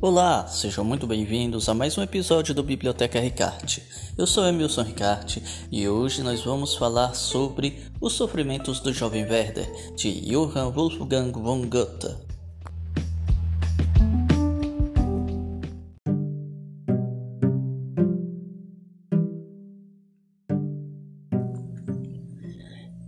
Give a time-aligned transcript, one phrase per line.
[0.00, 3.82] Olá, sejam muito bem-vindos a mais um episódio do Biblioteca Ricarte.
[4.16, 9.68] Eu sou Emilson Ricarte e hoje nós vamos falar sobre Os Sofrimentos do Jovem Werder,
[9.96, 12.14] de Johann Wolfgang von Goethe.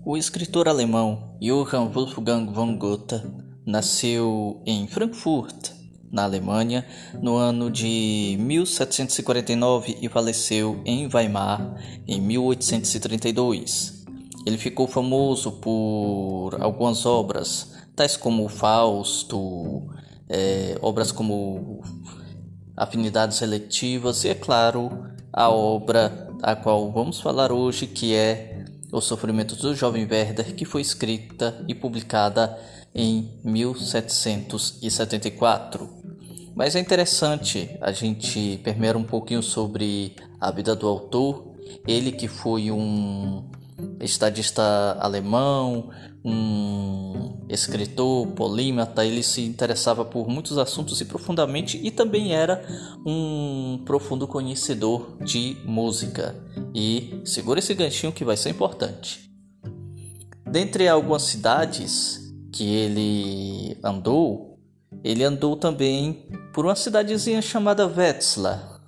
[0.04, 3.22] O escritor alemão Johann Wolfgang von Goethe
[3.64, 5.79] nasceu em Frankfurt,
[6.11, 6.85] na Alemanha,
[7.21, 14.05] no ano de 1749 e faleceu em Weimar em 1832.
[14.46, 19.87] Ele ficou famoso por algumas obras, tais como Fausto,
[20.29, 21.82] é, obras como
[22.77, 24.90] Afinidades Seletivas e, é claro,
[25.32, 30.65] a obra a qual vamos falar hoje, que é Os Sofrimentos do Jovem Werder, que
[30.65, 32.59] foi escrita e publicada
[32.95, 36.00] em 1774.
[36.55, 41.55] Mas é interessante a gente permear um pouquinho sobre a vida do autor.
[41.87, 43.48] Ele que foi um
[44.01, 45.91] estadista alemão,
[46.25, 52.62] um escritor polímata, ele se interessava por muitos assuntos e profundamente e também era
[53.06, 56.34] um profundo conhecedor de música.
[56.75, 59.31] E segura esse ganchinho que vai ser importante.
[60.47, 62.21] Dentre algumas cidades
[62.53, 64.50] que ele andou,
[65.03, 68.81] ele andou também por uma cidadezinha chamada Wetzlar.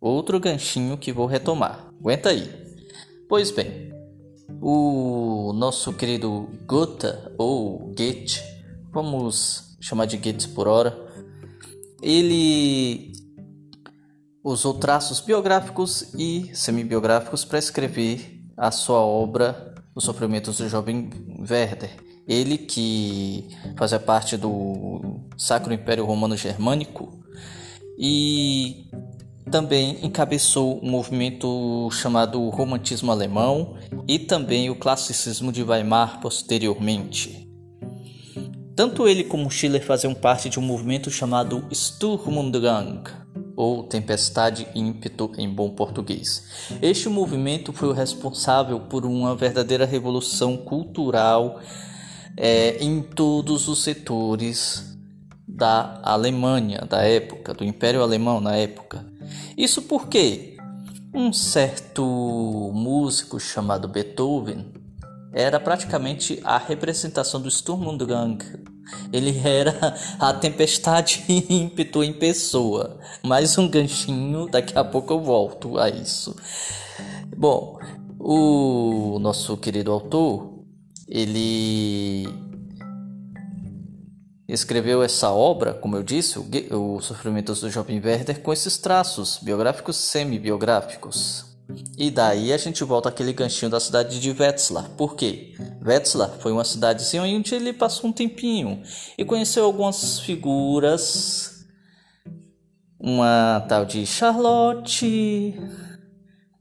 [0.00, 1.88] Outro ganchinho que vou retomar.
[2.00, 2.48] Aguenta aí.
[3.28, 3.92] Pois bem,
[4.60, 8.42] o nosso querido Gotha ou Goethe,
[8.92, 10.96] vamos chamar de Goethe por hora,
[12.02, 13.12] ele
[14.42, 21.10] usou traços biográficos e semibiográficos para escrever a sua obra Os Sofrimentos do Jovem
[21.48, 22.07] Werder.
[22.28, 27.24] Ele que fazia parte do Sacro Império Romano Germânico
[27.98, 28.86] e
[29.50, 37.48] também encabeçou um movimento chamado Romantismo Alemão e também o Classicismo de Weimar posteriormente.
[38.76, 43.10] Tanto ele como Schiller faziam parte de um movimento chamado Sturm und Drang,
[43.56, 46.44] ou Tempestade e Ímpeto em bom português.
[46.80, 51.60] Este movimento foi o responsável por uma verdadeira revolução cultural
[52.40, 54.96] é, em todos os setores
[55.46, 59.04] da Alemanha da época, do Império Alemão na época.
[59.56, 60.56] Isso porque
[61.12, 64.66] um certo músico chamado Beethoven
[65.32, 68.38] era praticamente a representação do Sturm und Drang.
[69.12, 73.00] Ele era a tempestade ímpeto em pessoa.
[73.22, 76.36] Mais um ganchinho, daqui a pouco eu volto a isso.
[77.36, 77.78] Bom,
[78.18, 80.57] o nosso querido autor,
[81.08, 82.28] ele
[84.46, 89.96] escreveu essa obra, como eu disse, o, Sofrimentos do Jovem Werder, com esses traços biográficos
[89.96, 91.46] semi-biográficos.
[91.98, 94.88] E daí a gente volta àquele ganchinho da cidade de Wetzlar.
[94.96, 95.54] Por quê?
[95.84, 98.82] Wetzlar foi uma cidadezinha onde ele passou um tempinho
[99.18, 101.66] e conheceu algumas figuras.
[102.98, 105.54] Uma tal de Charlotte,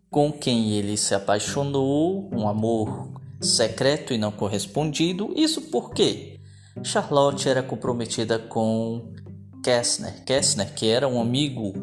[0.09, 5.34] com quem ele se apaixonou, um amor secreto e não correspondido.
[5.36, 6.40] Isso por quê?
[6.84, 9.14] Charlotte era comprometida com
[9.64, 11.74] Kessner, Kessner que era um amigo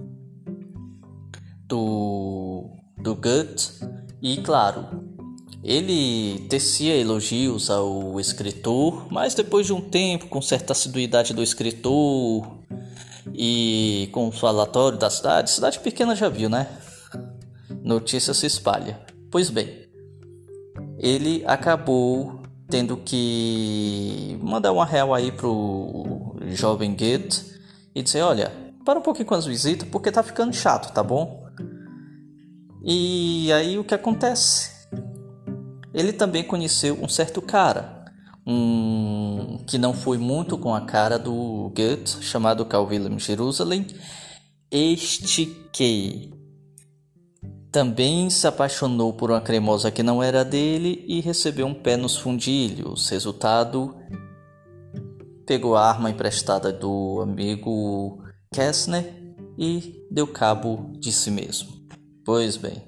[1.66, 3.84] do, do Goethe
[4.22, 4.86] e, claro,
[5.62, 12.58] ele tecia elogios ao escritor, mas depois de um tempo, com certa assiduidade do escritor
[13.34, 16.68] e com o falatório da cidade, cidade pequena já viu, né?
[17.82, 19.00] Notícia se espalha.
[19.30, 19.83] Pois bem,
[20.98, 27.60] ele acabou tendo que mandar uma real aí pro jovem Goethe
[27.94, 28.52] e dizer, olha,
[28.84, 31.46] para um pouquinho com as visitas porque tá ficando chato, tá bom?
[32.84, 34.88] E aí o que acontece?
[35.92, 38.04] Ele também conheceu um certo cara,
[38.46, 43.86] um que não foi muito com a cara do Goethe, chamado Carl Wilhelm Jerusalem,
[44.70, 46.33] este que
[47.74, 52.16] também se apaixonou por uma cremosa que não era dele e recebeu um pé nos
[52.16, 53.08] fundilhos.
[53.08, 53.96] Resultado:
[55.44, 58.22] pegou a arma emprestada do amigo
[58.54, 61.72] Kessner e deu cabo de si mesmo.
[62.24, 62.80] Pois bem,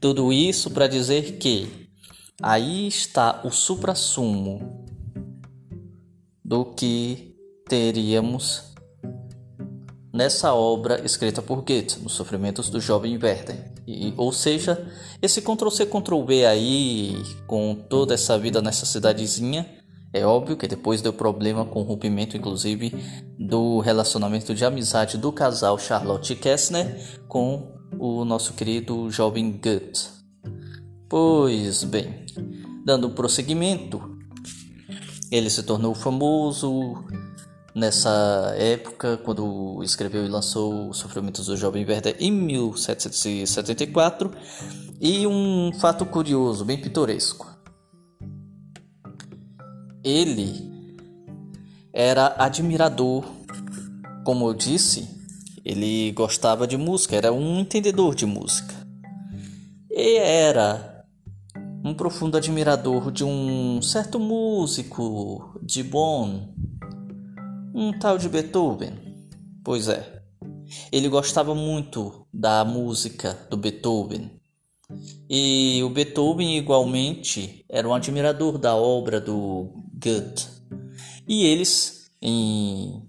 [0.00, 1.90] tudo isso para dizer que
[2.42, 4.86] aí está o suprassumo
[6.42, 7.36] do que
[7.68, 8.67] teríamos
[10.12, 13.72] nessa obra escrita por Goethe, Nos Sofrimentos do Jovem Werther.
[13.86, 14.86] E, ou seja,
[15.20, 19.66] esse Ctrl C Ctrl V aí, com toda essa vida nessa cidadezinha,
[20.12, 22.94] É óbvio que depois deu problema com o rompimento, inclusive,
[23.38, 30.08] do relacionamento de amizade do casal Charlotte Kessner com o nosso querido jovem Goethe.
[31.10, 32.24] Pois bem,
[32.86, 34.16] dando prosseguimento,
[35.30, 37.04] ele se tornou famoso
[37.78, 44.30] nessa época, quando escreveu e lançou Os Sofrimentos do Jovem Werther em 1774.
[45.00, 47.46] E um fato curioso, bem pitoresco.
[50.02, 50.68] Ele
[51.92, 53.24] era admirador,
[54.24, 55.08] como eu disse,
[55.64, 58.74] ele gostava de música, era um entendedor de música.
[59.90, 61.04] E era
[61.84, 66.48] um profundo admirador de um certo músico de Bonn,
[67.74, 68.92] um tal de Beethoven.
[69.64, 70.22] Pois é,
[70.92, 74.30] ele gostava muito da música do Beethoven.
[75.28, 80.46] E o Beethoven, igualmente, era um admirador da obra do Goethe.
[81.26, 83.02] E eles, em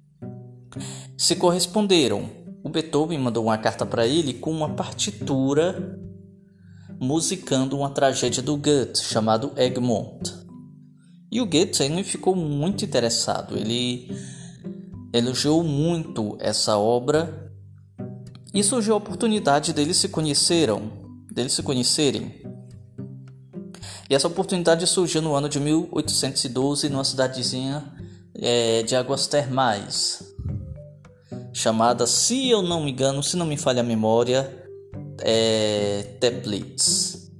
[1.18, 2.30] se corresponderam.
[2.64, 6.00] O Beethoven mandou uma carta para ele com uma partitura
[7.00, 10.34] musicando uma tragédia do Goethe chamado Egmont.
[11.32, 13.58] E o Goethe ele ficou muito interessado.
[13.58, 14.10] Ele
[15.14, 17.52] elogiou muito essa obra
[18.54, 20.92] e surgiu a oportunidade deles se conheceram,
[21.32, 22.42] deles se conhecerem.
[24.10, 27.84] E essa oportunidade surgiu no ano de 1812 numa cidadezinha
[28.36, 30.24] é, de águas termais,
[31.52, 34.65] chamada, se eu não me engano, se não me falha a memória,
[35.22, 37.32] é, Teplitz.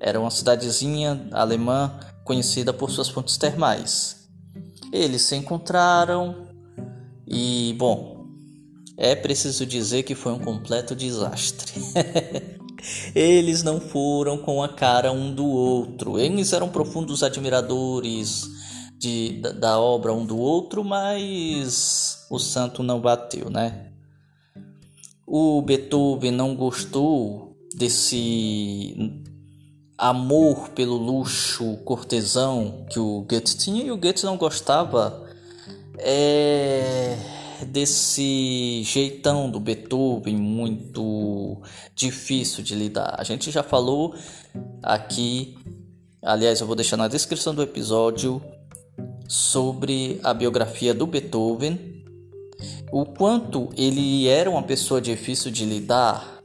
[0.00, 4.28] Era uma cidadezinha alemã conhecida por suas fontes termais.
[4.92, 6.46] Eles se encontraram,
[7.26, 8.26] e, bom,
[8.96, 11.72] é preciso dizer que foi um completo desastre.
[13.14, 16.18] Eles não foram com a cara um do outro.
[16.18, 18.44] Eles eram profundos admiradores
[18.96, 23.92] de, da, da obra um do outro, mas o santo não bateu, né?
[25.26, 29.22] O Beethoven não gostou desse
[29.98, 35.26] amor pelo luxo cortesão que o Goethe tinha e o Goethe não gostava
[35.98, 37.16] é
[37.64, 41.62] desse jeitão do Beethoven muito
[41.94, 43.14] difícil de lidar.
[43.18, 44.14] A gente já falou
[44.82, 45.56] aqui,
[46.22, 48.42] aliás, eu vou deixar na descrição do episódio
[49.26, 51.95] sobre a biografia do Beethoven,
[52.92, 56.40] o quanto ele era uma pessoa difícil de lidar.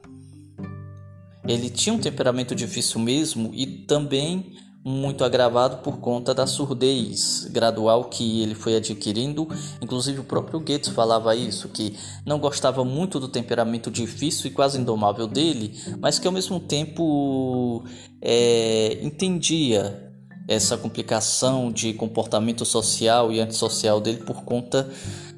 [1.48, 8.06] Ele tinha um temperamento difícil mesmo e também muito agravado por conta da surdez gradual
[8.06, 9.48] que ele foi adquirindo.
[9.82, 11.96] Inclusive o próprio Goethe falava isso, que
[12.26, 17.84] não gostava muito do temperamento difícil e quase indomável dele, mas que ao mesmo tempo
[18.22, 20.12] é, entendia
[20.48, 24.90] essa complicação de comportamento social e antissocial dele por conta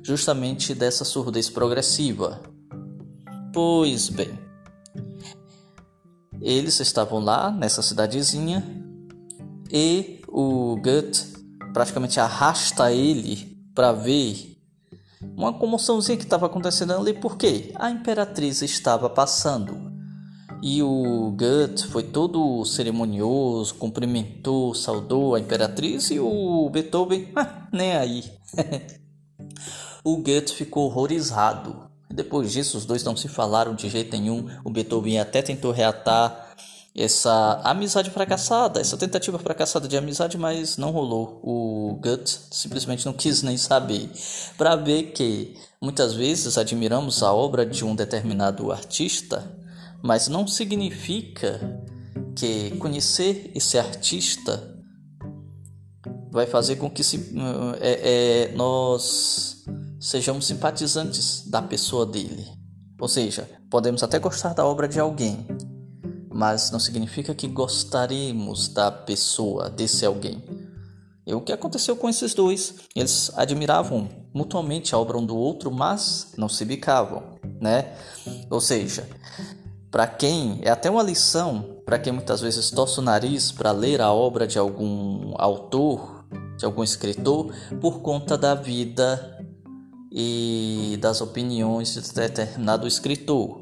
[0.03, 2.41] justamente dessa surdez progressiva.
[3.53, 4.37] Pois bem,
[6.41, 8.63] eles estavam lá nessa cidadezinha
[9.71, 11.33] e o Gut
[11.73, 14.57] praticamente arrasta ele para ver
[15.35, 19.93] uma comoçãozinha que estava acontecendo ali, porque a imperatriz estava passando.
[20.61, 27.93] E o Gut foi todo cerimonioso, cumprimentou, saudou a imperatriz e o Beethoven, ah, nem
[27.93, 28.23] aí.
[30.03, 31.89] o Goethe ficou horrorizado.
[32.09, 34.47] Depois disso, os dois não se falaram de jeito nenhum.
[34.63, 36.53] O Beethoven até tentou reatar
[36.95, 41.39] essa amizade fracassada, essa tentativa fracassada de amizade, mas não rolou.
[41.41, 44.11] O Gut simplesmente não quis nem saber.
[44.57, 49.51] Para ver que muitas vezes admiramos a obra de um determinado artista,
[50.03, 51.81] mas não significa
[52.35, 54.71] que conhecer esse artista
[56.29, 57.31] vai fazer com que se,
[57.79, 59.63] é, é, nós
[60.03, 62.45] sejamos simpatizantes da pessoa dele.
[62.99, 65.47] Ou seja, podemos até gostar da obra de alguém,
[66.29, 70.43] mas não significa que gostaremos da pessoa, desse alguém.
[71.25, 72.75] E o que aconteceu com esses dois?
[72.93, 77.23] Eles admiravam mutuamente a obra um do outro, mas não se bicavam,
[77.61, 77.95] né?
[78.49, 79.07] Ou seja,
[79.89, 84.01] para quem é até uma lição, para quem muitas vezes torce o nariz para ler
[84.01, 86.25] a obra de algum autor,
[86.57, 89.32] de algum escritor, por conta da vida
[90.13, 93.61] e das opiniões de determinado escritor.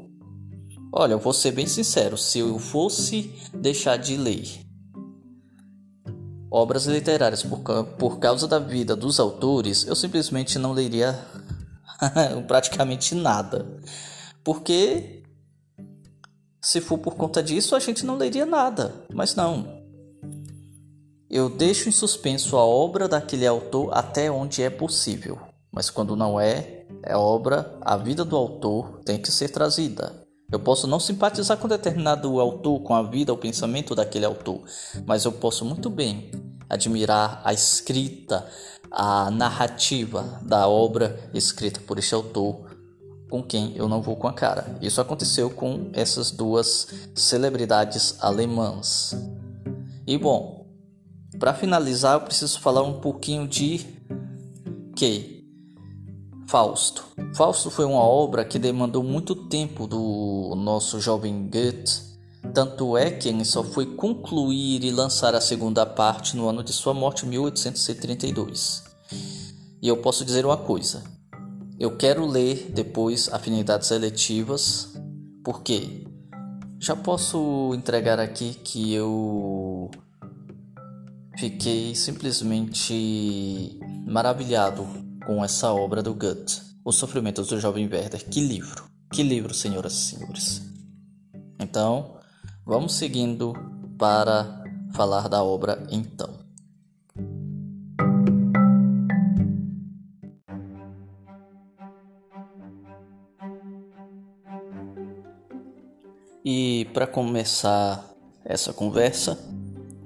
[0.92, 4.62] Olha, eu vou ser bem sincero, se eu fosse deixar de ler
[6.52, 7.60] obras literárias por,
[7.98, 11.18] por causa da vida dos autores, eu simplesmente não leria
[12.46, 13.80] praticamente nada.
[14.44, 15.22] Porque
[16.60, 19.82] Se for por conta disso, a gente não leria nada, mas não.
[21.28, 25.40] Eu deixo em suspenso a obra daquele autor até onde é possível,
[25.72, 30.22] mas quando não é, é obra, a vida do autor tem que ser trazida.
[30.50, 34.60] Eu posso não simpatizar com determinado autor, com a vida ou pensamento daquele autor,
[35.06, 36.30] mas eu posso muito bem
[36.68, 38.46] admirar a escrita,
[38.90, 42.70] a narrativa da obra escrita por este autor
[43.30, 44.76] com quem eu não vou com a cara.
[44.82, 49.16] Isso aconteceu com essas duas celebridades alemãs.
[50.06, 50.66] E bom,
[51.38, 53.86] para finalizar, eu preciso falar um pouquinho de
[54.94, 55.41] que
[56.52, 57.06] Fausto.
[57.34, 62.02] Fausto foi uma obra que demandou muito tempo do nosso jovem Goethe.
[62.52, 66.70] Tanto é que ele só foi concluir e lançar a segunda parte no ano de
[66.70, 68.84] sua morte, 1832.
[69.80, 71.02] E eu posso dizer uma coisa:
[71.80, 74.92] eu quero ler depois Afinidades Seletivas,
[75.42, 76.06] porque
[76.78, 79.90] já posso entregar aqui que eu
[81.38, 88.28] fiquei simplesmente maravilhado com essa obra do Goethe, Os Sofrimentos do Jovem Werder.
[88.28, 88.84] Que livro!
[89.12, 90.62] Que livro, senhoras e senhores!
[91.60, 92.16] Então,
[92.64, 93.52] vamos seguindo
[93.98, 96.42] para falar da obra então.
[106.44, 108.04] E para começar
[108.44, 109.38] essa conversa,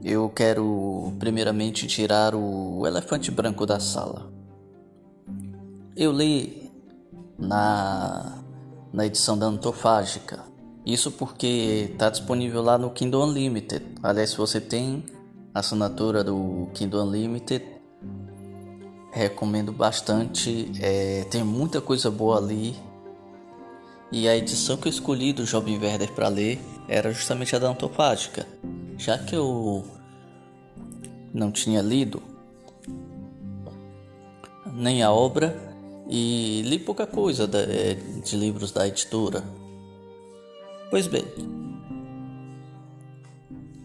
[0.05, 4.36] eu quero primeiramente tirar o elefante branco da sala.
[5.97, 6.71] Eu li
[7.39, 8.43] na,
[8.93, 10.41] na edição da Antofágica,
[10.85, 13.83] isso porque está disponível lá no Kindle Unlimited.
[14.03, 15.05] Aliás, se você tem
[15.55, 17.65] assinatura do Kindle Unlimited,
[19.11, 20.71] recomendo bastante.
[20.83, 22.77] É, tem muita coisa boa ali
[24.13, 27.71] e a edição que eu escolhi do Jovem Werder para ler era justamente a da
[27.71, 28.47] Antofágica,
[28.99, 29.83] já que eu
[31.33, 32.23] não tinha lido
[34.75, 35.66] nem a obra
[36.09, 37.95] e li pouca coisa de, eh,
[38.25, 39.43] de livros da editora.
[40.91, 41.25] Pois bem,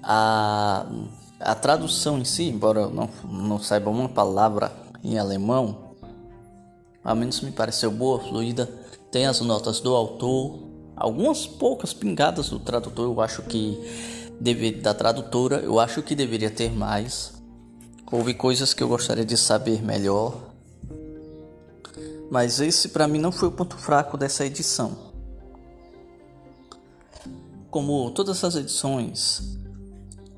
[0.03, 0.85] a,
[1.39, 4.71] a tradução em si, embora eu não, não saiba uma palavra
[5.03, 5.95] em alemão,
[7.03, 10.59] ao menos me pareceu boa, fluida tem as notas do autor,
[10.95, 13.77] algumas poucas pingadas do tradutor, eu acho que
[14.39, 17.33] deve, da tradutora, eu acho que deveria ter mais.
[18.09, 20.50] Houve coisas que eu gostaria de saber melhor.
[22.31, 25.11] Mas esse para mim não foi o ponto fraco dessa edição.
[27.69, 29.59] Como todas as edições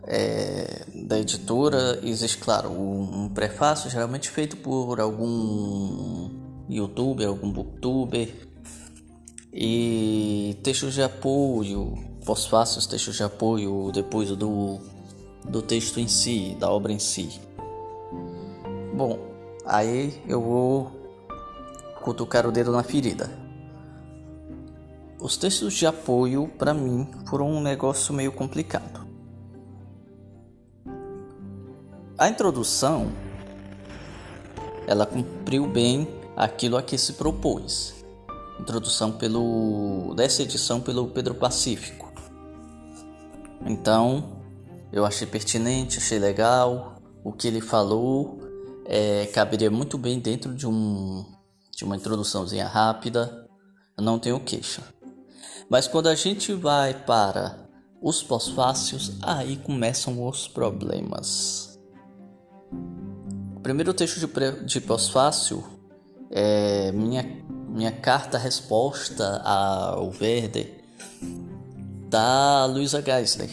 [0.08, 6.32] é, da editora, existe, claro, um, prefácio geralmente feito por algum
[6.68, 8.34] youtuber, algum booktuber
[9.54, 11.94] e textos de apoio,
[12.26, 14.80] pós-fácios, textos de apoio depois do,
[15.48, 17.40] do texto em si, da obra em si.
[18.96, 19.20] Bom,
[19.64, 21.03] aí eu vou
[22.04, 23.32] cutucar o dedo na ferida.
[25.20, 29.08] Os textos de apoio, para mim, foram um negócio meio complicado.
[32.18, 33.12] A introdução,
[34.86, 38.04] ela cumpriu bem aquilo a que se propôs
[38.60, 42.12] introdução pelo dessa edição pelo Pedro Pacífico.
[43.66, 44.42] Então,
[44.92, 48.40] eu achei pertinente, achei legal o que ele falou,
[48.86, 51.26] é, caberia muito bem dentro de um
[51.76, 53.48] de uma introduçãozinha rápida.
[53.98, 54.82] Eu não tenho queixa.
[55.70, 57.68] Mas quando a gente vai para
[58.02, 61.80] os pós-fácios, aí começam os problemas.
[63.56, 65.64] O primeiro texto de, de pós-fácil
[66.30, 67.24] é minha
[67.74, 70.72] minha carta resposta ao Verde
[72.08, 73.50] da Luisa Geisler.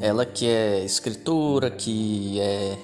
[0.00, 2.78] Ela que é escritora, que é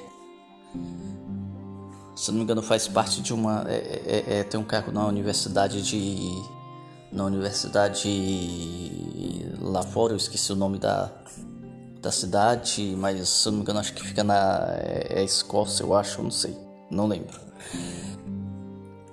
[2.17, 3.75] se não me engano faz parte de uma é,
[4.07, 6.33] é, é, tem um cargo na universidade de
[7.13, 8.09] na universidade
[9.61, 11.13] lá fora eu esqueci o nome da
[12.01, 15.95] da cidade mas se não me engano acho que fica na é, é Escócia eu
[15.95, 16.57] acho não sei
[16.91, 17.39] não lembro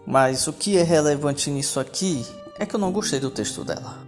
[0.05, 2.25] mas o que é relevante nisso aqui
[2.60, 4.00] é que eu não gostei do texto dela.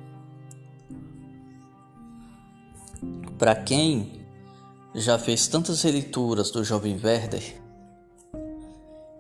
[3.37, 4.25] Para quem
[4.93, 7.61] já fez tantas releituras do Jovem Werder,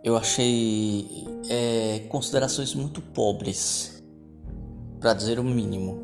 [0.05, 4.03] eu achei é, considerações muito pobres,
[4.99, 5.99] para dizer o mínimo.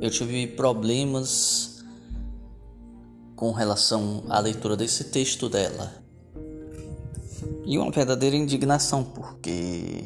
[0.00, 1.84] Eu tive problemas
[3.36, 5.94] com relação à leitura desse texto dela
[7.64, 10.02] e uma verdadeira indignação, porque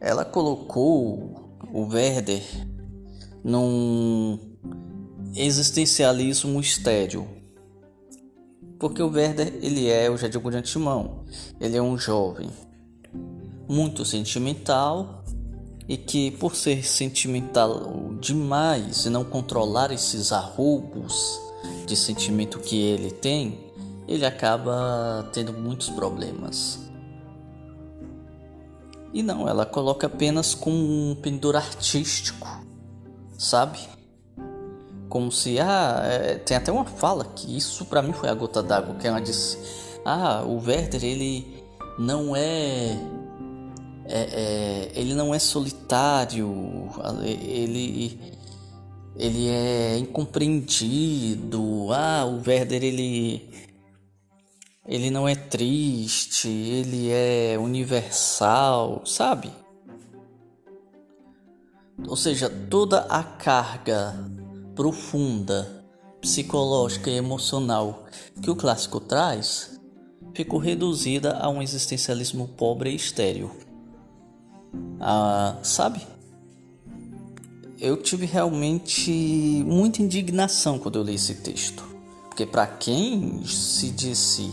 [0.00, 2.42] ela colocou o Werder
[3.44, 4.36] num
[5.36, 7.43] existencialismo estéreo.
[8.78, 11.24] Porque o Werder, ele é, eu já digo de antemão,
[11.60, 12.50] ele é um jovem
[13.68, 15.24] muito sentimental
[15.88, 21.40] e que por ser sentimental demais e não controlar esses arroubos
[21.86, 23.58] de sentimento que ele tem,
[24.08, 26.80] ele acaba tendo muitos problemas.
[29.12, 32.48] E não, ela coloca apenas com um pendor artístico,
[33.38, 33.78] sabe?
[35.14, 38.60] Como se, ah, é, tem até uma fala que isso para mim foi a gota
[38.60, 39.56] d'água, que ela disse,
[40.04, 41.62] ah, o Werther ele
[41.96, 42.98] não é,
[44.06, 46.90] é, é ele não é solitário,
[47.22, 48.18] ele
[49.14, 53.48] ele é incompreendido, ah, o Werther ele
[54.84, 59.48] ele não é triste, ele é universal, sabe?
[62.04, 64.34] Ou seja, toda a carga
[64.74, 65.84] profunda,
[66.20, 68.06] psicológica e emocional
[68.40, 69.78] que o clássico traz
[70.34, 73.50] ficou reduzida a um existencialismo pobre e estéril.
[75.00, 76.00] Ah, sabe?
[77.78, 79.10] Eu tive realmente
[79.66, 81.84] muita indignação quando eu li esse texto.
[82.28, 84.52] Porque para quem se disse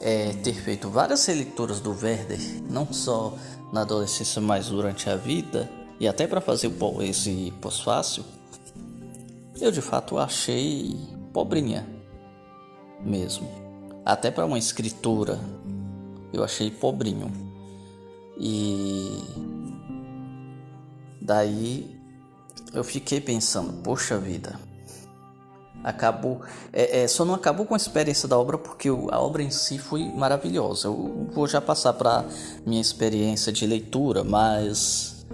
[0.00, 3.34] é, ter feito várias releituras do Werder, não só
[3.72, 8.24] na adolescência, mas durante a vida, e até para fazer esse pós-fácil,
[9.60, 10.96] eu de fato achei
[11.32, 11.86] pobrinha
[13.00, 13.48] mesmo.
[14.04, 15.38] Até para uma escritora,
[16.32, 17.32] eu achei pobrinho.
[18.38, 19.22] E
[21.20, 21.98] daí
[22.72, 24.58] eu fiquei pensando, poxa vida,
[25.84, 26.40] acabou
[26.72, 29.78] é, é, só não acabou com a experiência da obra porque a obra em si
[29.78, 32.24] foi maravilhosa eu vou já passar para
[32.64, 35.26] minha experiência de leitura mas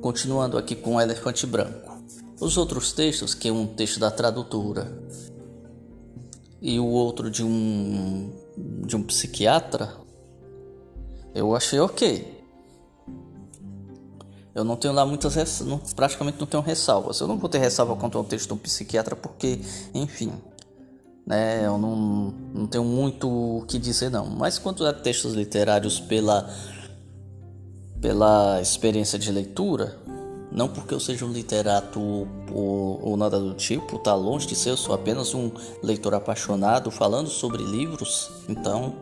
[0.00, 1.91] continuando aqui com o elefante branco
[2.42, 4.92] os outros textos que é um texto da tradutora
[6.60, 8.30] e o outro de um
[8.84, 9.94] de um psiquiatra
[11.34, 12.42] eu achei ok
[14.54, 17.18] eu não tenho lá muitas não, praticamente não tenho ressalvas.
[17.20, 19.58] Eu não vou ter ressalva contra o texto de um psiquiatra porque,
[19.94, 20.30] enfim,
[21.26, 24.26] né, eu não, não tenho muito o que dizer não.
[24.26, 26.50] Mas quanto a textos literários pela
[27.98, 29.96] pela experiência de leitura,
[30.54, 34.70] não porque eu seja um literato ou, ou nada do tipo, tá longe de ser,
[34.70, 35.50] eu sou apenas um
[35.82, 38.30] leitor apaixonado falando sobre livros.
[38.46, 38.94] Então,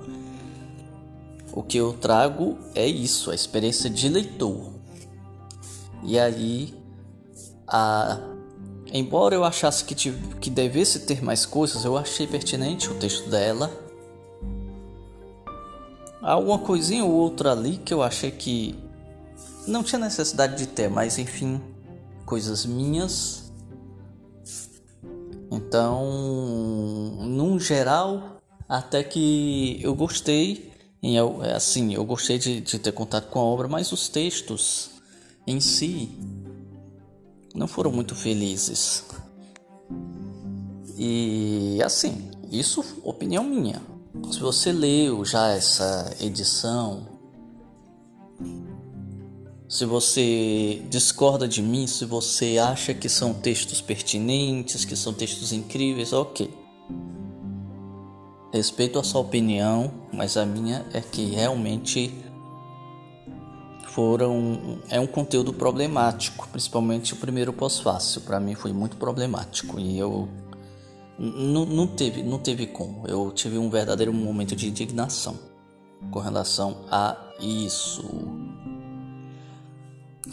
[1.53, 4.71] o que eu trago é isso, a experiência de leitor.
[6.05, 6.73] E aí,
[7.67, 8.21] a,
[8.93, 13.29] embora eu achasse que, tive, que devesse ter mais coisas, eu achei pertinente o texto
[13.29, 13.71] dela.
[16.23, 18.79] Há uma coisinha ou outra ali que eu achei que
[19.67, 21.61] não tinha necessidade de ter, mas enfim,
[22.25, 23.53] coisas minhas.
[25.51, 31.17] Então, num geral, até que eu gostei, em,
[31.55, 34.91] assim, eu gostei de, de ter contato com a obra, mas os textos
[35.47, 36.11] em si
[37.55, 39.05] não foram muito felizes.
[40.97, 43.83] E assim, isso opinião minha.
[44.31, 47.07] Se você leu já essa edição,
[49.71, 55.53] se você discorda de mim, se você acha que são textos pertinentes, que são textos
[55.53, 56.53] incríveis, ok.
[58.53, 62.13] Respeito a sua opinião, mas a minha é que realmente
[63.91, 68.23] foram é um conteúdo problemático, principalmente o primeiro pós-fácil.
[68.23, 70.29] Para mim foi muito problemático e eu
[71.17, 73.07] não teve não teve como.
[73.07, 75.39] Eu tive um verdadeiro momento de indignação
[76.11, 78.03] com relação a isso.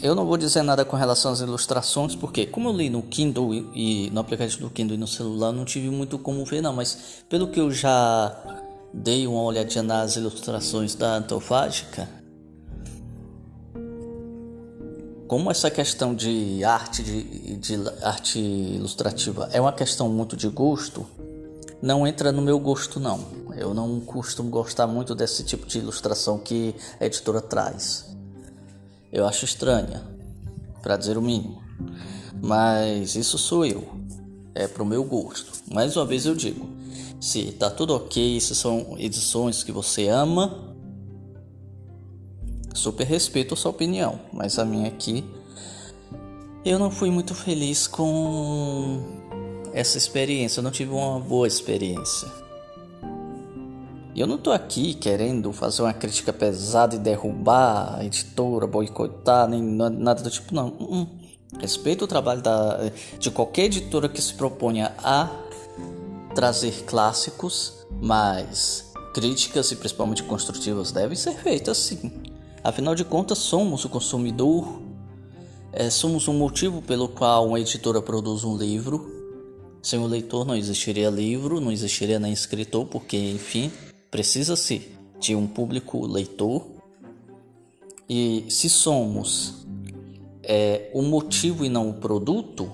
[0.00, 3.52] Eu não vou dizer nada com relação às ilustrações, porque como eu li no Kindle
[3.74, 7.24] e no aplicativo do Kindle e no celular, não tive muito como ver não, mas
[7.28, 8.32] pelo que eu já
[8.94, 12.08] dei uma olhadinha nas ilustrações da Antofágica,
[15.26, 21.04] como essa questão de arte de, de, arte ilustrativa é uma questão muito de gosto,
[21.82, 23.36] não entra no meu gosto não.
[23.56, 28.06] Eu não costumo gostar muito desse tipo de ilustração que a editora traz.
[29.12, 30.02] Eu acho estranha,
[30.82, 31.62] para dizer o mínimo.
[32.42, 33.86] Mas isso sou eu.
[34.54, 35.52] É pro meu gosto.
[35.72, 36.68] Mais uma vez eu digo,
[37.20, 40.68] se tá tudo ok, se são edições que você ama,
[42.78, 45.24] Super respeito a sua opinião, mas a minha aqui
[46.64, 49.02] eu não fui muito feliz com
[49.72, 52.28] essa experiência, eu não tive uma boa experiência.
[54.18, 59.46] E eu não estou aqui querendo fazer uma crítica pesada e derrubar a editora, boicotar,
[59.48, 60.76] nem nada do tipo, não.
[60.80, 61.06] Hum,
[61.60, 65.30] respeito o trabalho da, de qualquer editora que se proponha a
[66.34, 72.10] trazer clássicos, mas críticas e principalmente construtivas devem ser feitas sim.
[72.64, 74.82] Afinal de contas, somos o consumidor,
[75.72, 79.16] é, somos um motivo pelo qual uma editora produz um livro.
[79.80, 83.70] Sem o leitor não existiria livro, não existiria nem escritor, porque, enfim,
[84.10, 86.66] precisa-se de um público leitor.
[88.08, 89.66] E se somos
[90.42, 92.70] é, o motivo e não o produto,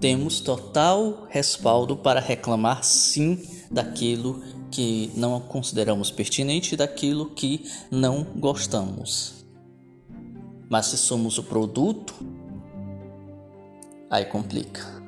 [0.00, 8.24] temos total respaldo para reclamar sim daquilo que não consideramos pertinente e daquilo que não
[8.36, 9.44] gostamos.
[10.68, 12.14] Mas se somos o produto,
[14.10, 15.02] aí complica.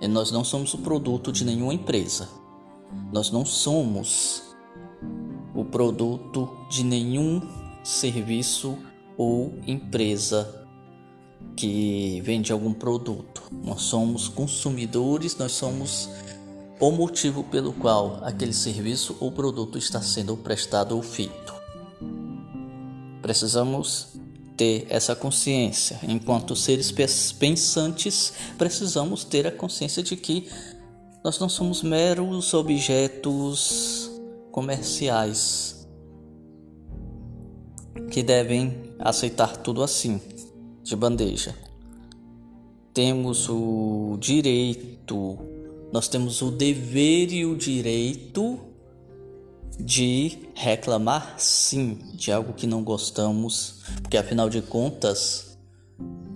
[0.00, 2.28] E nós não somos o produto de nenhuma empresa.
[3.12, 4.42] Nós não somos
[5.54, 7.40] o produto de nenhum
[7.82, 8.78] serviço
[9.16, 10.66] ou empresa
[11.56, 13.42] que vende algum produto.
[13.64, 16.08] Nós somos consumidores, nós somos
[16.78, 21.54] o motivo pelo qual aquele serviço ou produto está sendo prestado ou feito.
[23.20, 24.18] Precisamos
[24.56, 25.98] ter essa consciência.
[26.02, 26.92] Enquanto seres
[27.38, 30.48] pensantes, precisamos ter a consciência de que
[31.24, 34.10] nós não somos meros objetos
[34.52, 35.86] comerciais
[38.10, 40.20] que devem aceitar tudo assim,
[40.82, 41.54] de bandeja.
[42.94, 45.38] Temos o direito,
[45.92, 48.58] nós temos o dever e o direito
[49.78, 55.56] de reclamar sim de algo que não gostamos, porque afinal de contas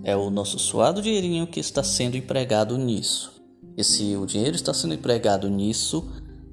[0.03, 3.32] é o nosso suado dinheirinho que está sendo empregado nisso.
[3.77, 6.05] E se o dinheiro está sendo empregado nisso,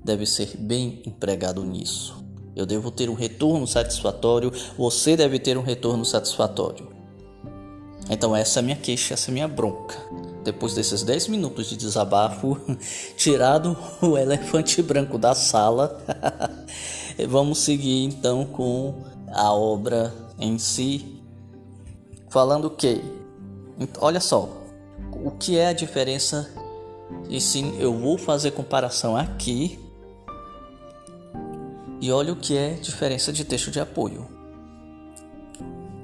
[0.04, 2.24] deve ser bem empregado nisso.
[2.56, 6.88] Eu devo ter um retorno satisfatório, você deve ter um retorno satisfatório.
[8.09, 9.96] Então essa é a minha queixa, essa é a minha bronca.
[10.42, 12.59] Depois desses 10 minutos de desabafo,
[13.16, 16.02] tirado o elefante branco da sala,
[17.28, 18.94] vamos seguir então com
[19.28, 21.20] a obra em si.
[22.28, 23.02] Falando que,
[24.00, 24.48] olha só,
[25.12, 26.48] o que é a diferença
[27.29, 29.79] e sim, eu vou fazer comparação aqui.
[32.01, 34.27] E olha o que é diferença de texto de apoio.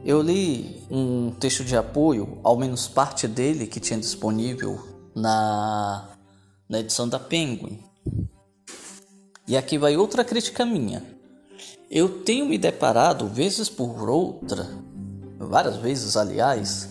[0.05, 4.81] Eu li um texto de apoio, ao menos parte dele que tinha disponível
[5.15, 6.11] na,
[6.69, 7.81] na edição da Penguin.
[9.49, 11.03] E aqui vai outra crítica minha.
[11.91, 14.69] Eu tenho me deparado, vezes por outra,
[15.39, 16.89] várias vezes aliás,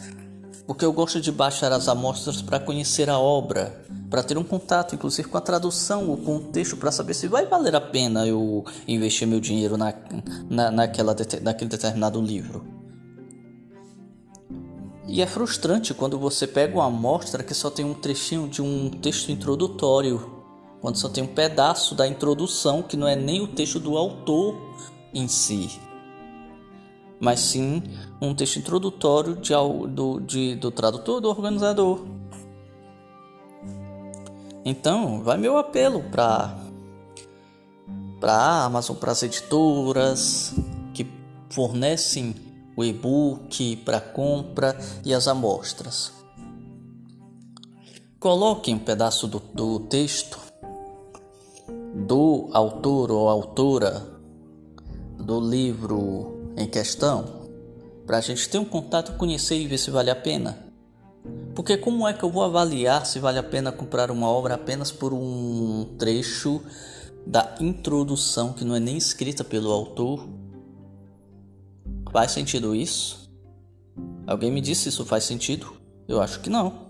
[0.65, 4.95] porque eu gosto de baixar as amostras para conhecer a obra, para ter um contato,
[4.95, 9.27] inclusive com a tradução o texto, para saber se vai valer a pena eu investir
[9.27, 9.93] meu dinheiro na,
[10.49, 12.65] na, naquela, naquele determinado livro.
[15.07, 18.89] E é frustrante quando você pega uma amostra que só tem um trechinho de um
[18.89, 20.43] texto introdutório,
[20.81, 24.57] quando só tem um pedaço da introdução que não é nem o texto do autor
[25.13, 25.79] em si
[27.25, 27.81] mas sim
[28.21, 29.51] um texto introdutório de,
[29.89, 32.05] do, de, do tradutor do organizador.
[34.63, 36.55] Então, vai meu apelo para
[38.19, 40.53] para Amazon, para as editoras
[40.93, 41.05] que
[41.49, 42.35] fornecem
[42.77, 46.13] o e-book para compra e as amostras.
[48.19, 50.39] Coloquem um pedaço do, do texto
[52.07, 54.05] do autor ou autora
[55.17, 57.45] do livro em questão
[58.05, 60.65] para a gente ter um contato, conhecer e ver se vale a pena.
[61.55, 64.91] Porque como é que eu vou avaliar se vale a pena comprar uma obra apenas
[64.91, 66.61] por um trecho
[67.25, 70.27] da introdução que não é nem escrita pelo autor?
[72.11, 73.29] Faz sentido isso?
[74.27, 75.73] Alguém me disse se isso faz sentido?
[76.07, 76.85] Eu acho que não.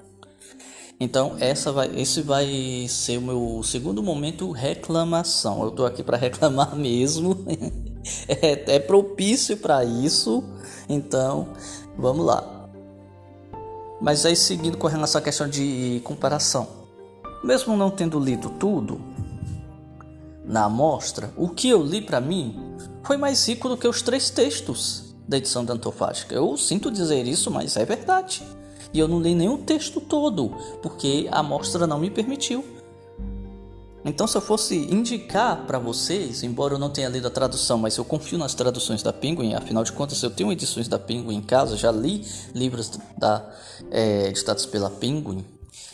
[0.99, 5.63] Então essa vai, esse vai ser o meu segundo momento reclamação.
[5.63, 7.45] Eu tô aqui para reclamar mesmo.
[8.28, 10.44] É, é propício para isso.
[10.88, 11.50] Então,
[11.98, 12.70] vamos lá.
[14.02, 16.68] Mas aí seguindo com relação à questão de comparação.
[17.44, 19.00] Mesmo não tendo lido tudo
[20.44, 24.30] na amostra, o que eu li para mim foi mais rico do que os três
[24.30, 26.36] textos da edição da Antofágica.
[26.36, 28.44] Eu sinto dizer isso, mas é verdade.
[28.94, 30.50] E eu não li nenhum texto todo,
[30.82, 32.63] porque a amostra não me permitiu.
[34.08, 37.98] Então, se eu fosse indicar para vocês, embora eu não tenha lido a tradução, mas
[37.98, 41.41] eu confio nas traduções da Penguin, afinal de contas, eu tenho edições da Penguin em
[41.41, 43.50] casa, já li livros da,
[43.89, 45.44] é, editados pela Penguin,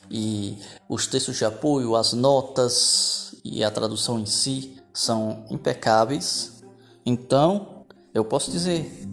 [0.10, 0.58] e
[0.90, 6.62] os textos de apoio, as notas e a tradução em si são impecáveis.
[7.06, 9.08] Então, eu posso dizer,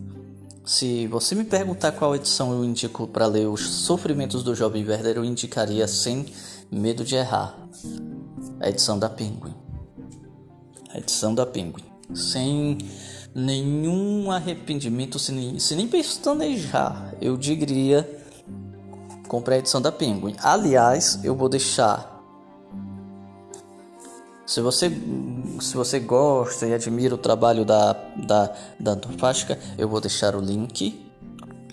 [0.65, 5.19] se você me perguntar qual edição eu indico para ler os sofrimentos do jovem Werder,
[5.19, 6.27] eu indicaria sem
[6.69, 7.57] medo de errar.
[8.61, 9.55] A edição da Penguin.
[10.93, 11.85] A edição da Penguin.
[12.15, 12.79] Sem
[13.35, 18.09] nenhum arrependimento, sem nem, sem nem pestanejar, eu diria
[19.29, 20.35] compre a edição da Penguin.
[20.43, 22.19] Aliás, eu vou deixar
[24.49, 24.91] se você,
[25.61, 30.41] se você gosta e admira o trabalho da, da, da Antofágica, eu vou deixar o
[30.41, 31.07] link,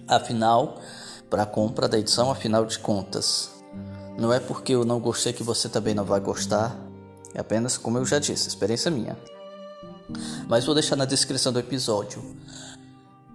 [0.05, 0.81] afinal,
[1.29, 3.54] para compra da edição, afinal de contas.
[4.17, 6.75] Não é porque eu não gostei que você também não vai gostar,
[7.33, 9.17] é apenas, como eu já disse, experiência minha.
[10.47, 12.23] Mas vou deixar na descrição do episódio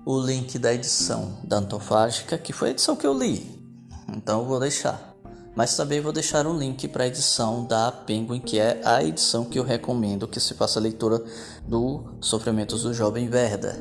[0.05, 3.61] o link da edição da Antofágica, que foi a edição que eu li.
[4.09, 5.11] Então eu vou deixar
[5.55, 9.45] mas também vou deixar um link para a edição da Penguin, que é a edição
[9.45, 11.23] que eu recomendo que se faça a leitura
[11.67, 13.79] do Sofrimentos do Jovem Verda,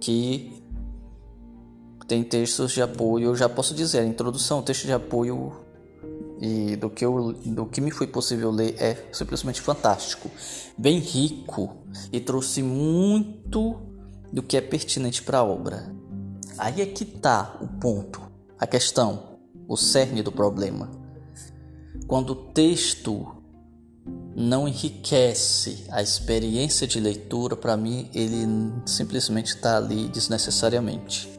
[0.00, 0.53] que
[2.06, 5.52] tem textos de apoio, eu já posso dizer, introdução, texto de apoio
[6.40, 10.30] e do que, eu, do que me foi possível ler é simplesmente fantástico,
[10.76, 11.76] bem rico
[12.12, 13.80] e trouxe muito
[14.32, 15.94] do que é pertinente para a obra.
[16.58, 18.20] Aí é que tá o ponto,
[18.58, 19.34] a questão
[19.68, 20.90] o cerne do problema.
[22.06, 23.26] Quando o texto
[24.36, 28.46] não enriquece a experiência de leitura, para mim ele
[28.84, 31.33] simplesmente está ali desnecessariamente.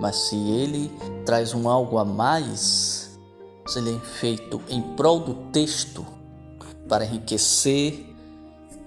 [0.00, 0.90] Mas se ele
[1.24, 3.18] traz um algo a mais,
[3.66, 6.06] se ele é feito em prol do texto
[6.88, 8.14] para enriquecer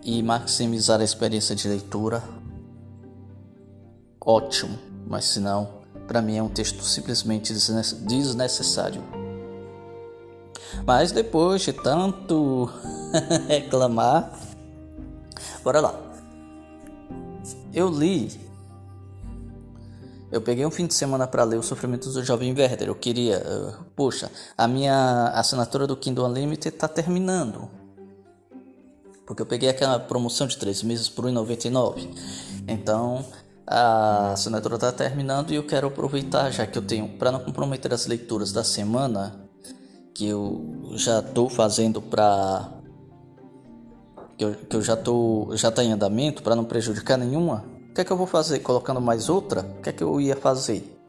[0.04, 2.24] e maximizar a experiência de leitura,
[4.22, 4.78] ótimo.
[5.08, 5.67] Mas se não,
[6.08, 9.04] para mim é um texto simplesmente desnecessário.
[10.86, 12.69] Mas depois de tanto
[13.48, 14.32] reclamar,
[15.63, 16.00] bora lá.
[17.74, 18.49] Eu li.
[20.32, 22.88] Eu peguei um fim de semana para ler Os Sofrimentos do Jovem Werder.
[22.88, 27.68] Eu queria, uh, poxa, a minha assinatura do Kindle Unlimited está terminando.
[29.26, 32.08] Porque eu peguei aquela promoção de 3 meses por R$1,99.
[32.68, 33.26] Então,
[33.65, 37.92] a assinatura está terminando e eu quero aproveitar, já que eu tenho, para não comprometer
[37.92, 39.36] as leituras da semana,
[40.13, 42.72] que eu já estou fazendo para.
[44.38, 47.79] Que eu, que eu já estou já tá em andamento, para não prejudicar nenhuma.
[47.89, 48.60] O que é que eu vou fazer?
[48.60, 49.62] Colocando mais outra?
[49.62, 50.99] O que é que eu ia fazer?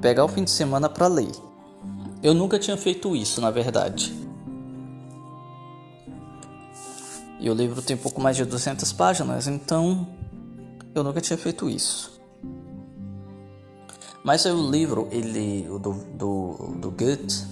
[0.00, 1.32] Pegar o fim de semana para ler.
[2.22, 4.14] Eu nunca tinha feito isso, na verdade.
[7.40, 10.06] E o livro tem pouco mais de 200 páginas, então
[10.94, 12.20] eu nunca tinha feito isso.
[14.24, 17.44] Mas o livro, ele, o do, do, do Goethe,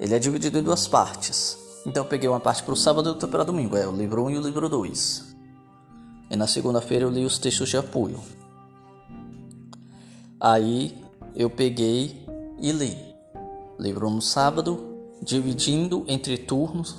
[0.00, 1.58] ele é dividido em duas partes.
[1.86, 4.24] Então eu peguei uma parte para o sábado e outra para domingo, é o livro
[4.24, 5.35] 1 e o livro 2.
[6.30, 8.20] E na segunda-feira eu li os textos de apoio.
[10.40, 10.96] Aí
[11.34, 12.24] eu peguei
[12.60, 12.96] e li.
[13.78, 16.96] Livro 1 no sábado, dividindo entre turnos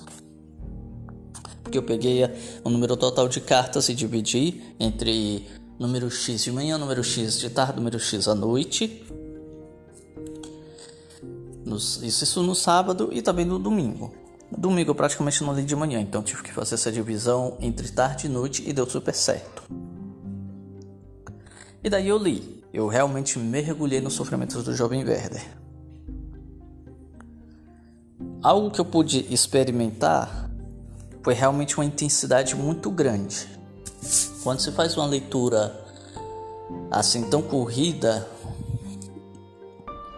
[1.67, 2.23] porque eu peguei
[2.63, 5.45] o número total de cartas e dividi entre
[5.77, 9.05] número X de manhã, número X de tarde, número X à noite.
[12.01, 14.13] Isso no sábado e também no domingo.
[14.55, 18.27] Domingo eu praticamente não li de manhã, então tive que fazer essa divisão entre tarde
[18.27, 19.63] e noite e deu super certo.
[21.83, 22.63] E daí eu li.
[22.73, 25.45] Eu realmente mergulhei nos sofrimentos do jovem Werder.
[28.41, 30.49] Algo que eu pude experimentar
[31.23, 33.47] foi realmente uma intensidade muito grande.
[34.43, 35.75] Quando você faz uma leitura
[36.91, 38.27] assim tão corrida,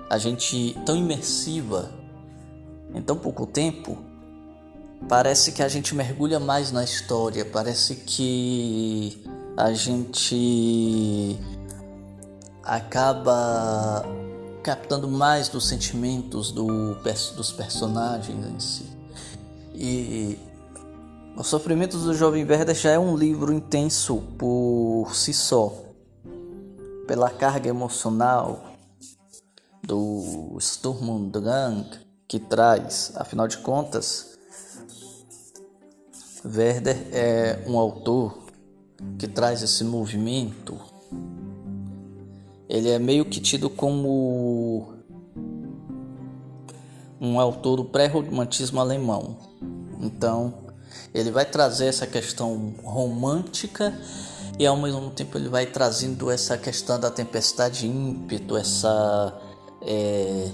[0.09, 1.91] a gente tão imersiva
[2.93, 4.08] em tão pouco tempo,
[5.07, 9.23] parece que a gente mergulha mais na história, parece que
[9.55, 11.37] a gente
[12.63, 14.05] acaba
[14.63, 16.95] captando mais dos sentimentos do,
[17.35, 18.85] dos personagens em si.
[19.73, 20.39] E
[21.35, 25.73] os Sofrimentos do Jovem Werder já é um livro intenso por si só,
[27.07, 28.63] pela carga emocional
[29.81, 31.85] do Sturm Drang
[32.27, 34.28] que traz, afinal de contas,
[36.45, 38.39] Werder é um autor
[39.17, 40.79] que traz esse movimento.
[42.67, 44.93] Ele é meio que tido como
[47.19, 49.37] um autor do pré-romantismo alemão.
[49.99, 50.53] Então,
[51.13, 53.93] ele vai trazer essa questão romântica
[54.57, 59.41] e ao mesmo tempo ele vai trazendo essa questão da tempestade ímpeto, essa
[59.81, 60.49] é,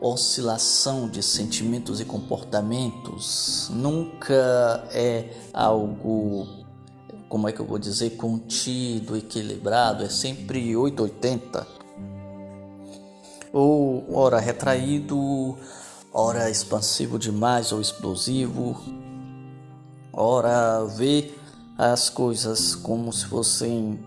[0.00, 6.46] oscilação de sentimentos e comportamentos, nunca é algo,
[7.28, 11.66] como é que eu vou dizer, contido, equilibrado, é sempre 880.
[13.52, 15.58] Ou ora retraído,
[16.12, 18.80] ora expansivo demais ou explosivo,
[20.12, 21.34] ora vê
[21.76, 23.98] as coisas como se fossem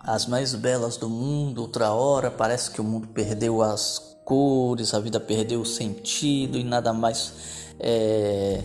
[0.00, 5.00] as mais belas do mundo, outra hora parece que o mundo perdeu as cores, a
[5.00, 7.32] vida perdeu o sentido e nada mais
[7.80, 8.62] é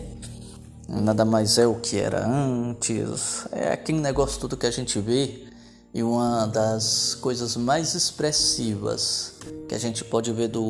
[0.88, 3.48] nada mais é o que era antes.
[3.50, 5.48] É aquele negócio tudo que a gente vê
[5.92, 9.34] e uma das coisas mais expressivas
[9.68, 10.62] que a gente pode ver do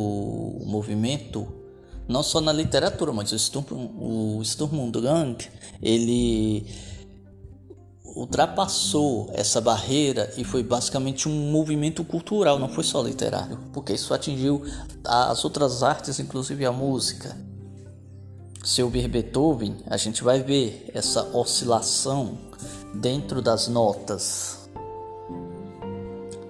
[0.64, 1.46] movimento
[2.08, 3.66] não só na literatura, mas o Sturm,
[3.98, 5.36] o Sturm und Drang,
[5.82, 6.64] ele
[8.16, 14.14] ultrapassou essa barreira e foi basicamente um movimento cultural, não foi só literário, porque isso
[14.14, 14.62] atingiu
[15.04, 17.36] as outras artes, inclusive a música.
[18.64, 22.38] Se ouvir Beethoven, a gente vai ver essa oscilação
[22.94, 24.68] dentro das notas,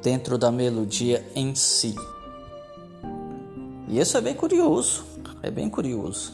[0.00, 1.96] dentro da melodia em si.
[3.88, 5.04] E isso é bem curioso.
[5.42, 6.32] É bem curioso.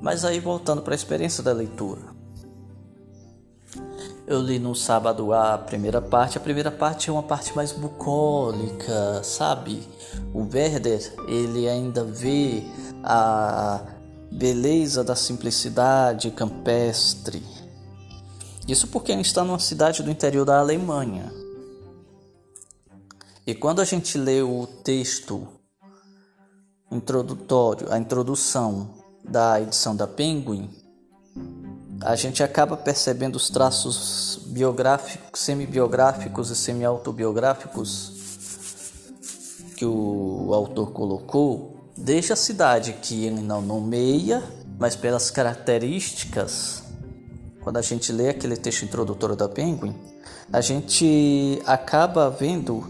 [0.00, 2.17] Mas aí voltando para a experiência da leitura.
[4.30, 6.36] Eu li no sábado a primeira parte.
[6.36, 9.82] A primeira parte é uma parte mais bucólica, sabe?
[10.34, 12.62] O Werder, ele ainda vê
[13.02, 13.80] a
[14.30, 17.42] beleza da simplicidade campestre.
[18.68, 21.32] Isso porque ele está numa cidade do interior da Alemanha.
[23.46, 25.48] E quando a gente lê o texto
[26.92, 28.90] introdutório, a introdução
[29.24, 30.68] da edição da Penguin,
[32.00, 38.12] a gente acaba percebendo os traços biográficos, semi-biográficos e semi-autobiográficos
[39.76, 44.42] que o autor colocou, desde a cidade que ele não nomeia,
[44.78, 46.82] mas pelas características,
[47.62, 49.94] quando a gente lê aquele texto introdutório da Penguin,
[50.52, 52.84] a gente acaba vendo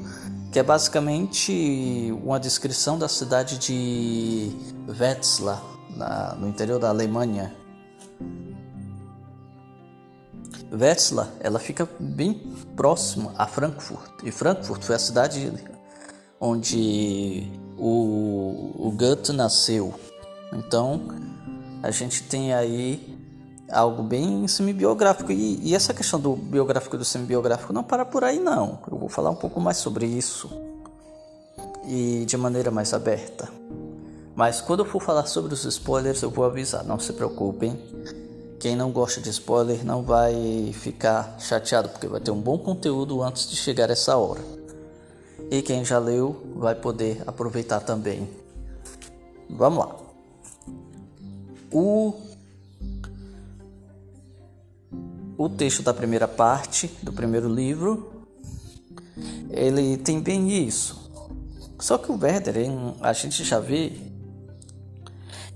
[0.53, 4.51] que é basicamente uma descrição da cidade de
[4.99, 7.55] Wetzlar, na, no interior da Alemanha.
[10.72, 12.35] Wetzlar, ela fica bem
[12.76, 15.52] próxima a Frankfurt, e Frankfurt foi a cidade
[16.40, 19.94] onde o, o Goethe nasceu.
[20.52, 21.09] Então,
[21.83, 23.18] a gente tem aí
[23.70, 25.33] algo bem semi-biográfico.
[25.33, 28.78] E, e, essa questão do biográfico e do semi-biográfico não para por aí, não.
[28.90, 30.50] Eu vou falar um pouco mais sobre isso
[31.87, 33.48] e de maneira mais aberta.
[34.35, 37.78] Mas quando eu for falar sobre os spoilers, eu vou avisar, não se preocupem.
[38.61, 43.23] Quem não gosta de spoiler não vai ficar chateado, porque vai ter um bom conteúdo
[43.23, 44.40] antes de chegar essa hora.
[45.51, 48.29] E quem já leu vai poder aproveitar também.
[49.49, 49.97] Vamos lá.
[51.73, 52.14] O
[55.37, 58.18] o texto da primeira parte do primeiro livro
[59.51, 61.11] ele tem bem isso.
[61.79, 62.57] Só que o Werder,
[63.01, 63.92] a gente já vê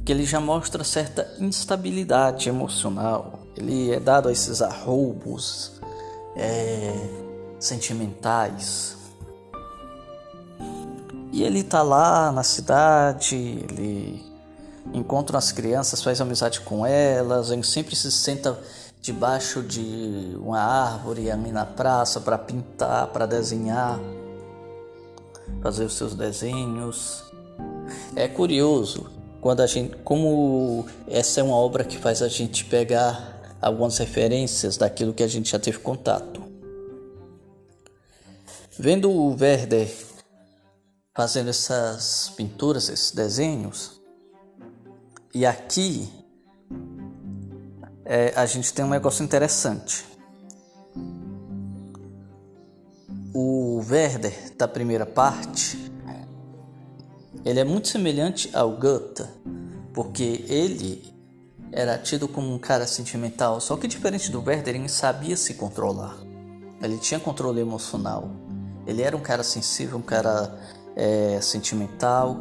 [0.05, 3.41] que ele já mostra certa instabilidade emocional.
[3.57, 5.81] Ele é dado a esses arroubos
[6.35, 6.95] é,
[7.59, 8.97] sentimentais.
[11.31, 14.23] E ele tá lá na cidade, ele
[14.93, 18.59] encontra as crianças, faz amizade com elas, ele sempre se senta
[19.01, 23.99] debaixo de uma árvore ali na praça para pintar, para desenhar,
[25.63, 27.25] fazer os seus desenhos.
[28.15, 29.12] É curioso
[29.43, 34.77] quando a gente, como essa é uma obra que faz a gente pegar algumas referências
[34.77, 36.41] daquilo que a gente já teve contato.
[38.79, 39.93] Vendo o Werder
[41.13, 44.01] fazendo essas pinturas, esses desenhos,
[45.35, 46.09] e aqui
[48.05, 50.05] é, a gente tem um negócio interessante.
[53.35, 55.92] O Werder da primeira parte,
[57.45, 59.25] ele é muito semelhante ao Goethe,
[59.93, 61.13] porque ele
[61.73, 66.17] era tido como um cara sentimental, só que diferente do Werder, ele sabia se controlar.
[66.83, 68.31] Ele tinha controle emocional.
[68.87, 70.59] Ele era um cara sensível, um cara
[70.95, 72.39] é, sentimental,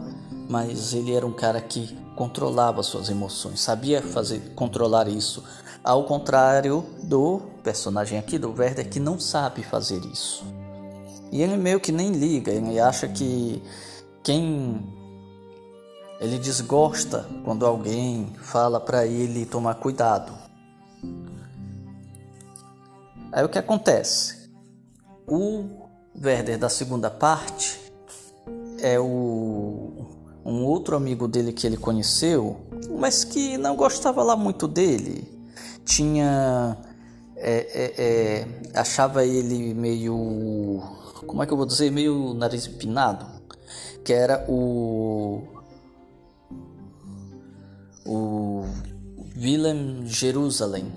[0.49, 5.43] mas ele era um cara que controlava suas emoções, sabia fazer controlar isso,
[5.84, 10.45] ao contrário do personagem aqui do Werder que não sabe fazer isso.
[11.32, 13.63] E ele meio que nem liga, ele acha que
[14.24, 14.82] quem
[16.19, 20.34] ele desgosta quando alguém fala para ele tomar cuidado.
[23.32, 24.49] Aí o que acontece?
[25.28, 25.88] O
[26.22, 27.80] Werder da segunda parte
[28.80, 30.05] é o
[30.43, 32.57] um outro amigo dele que ele conheceu,
[32.99, 35.28] mas que não gostava lá muito dele.
[35.86, 36.78] Tinha.
[37.36, 40.82] É, é, é, achava ele meio.
[41.26, 41.91] Como é que eu vou dizer?
[41.91, 43.26] Meio nariz empinado.
[44.04, 45.43] Que era o.
[48.06, 48.66] O.
[49.36, 50.91] Willem Jerusalem.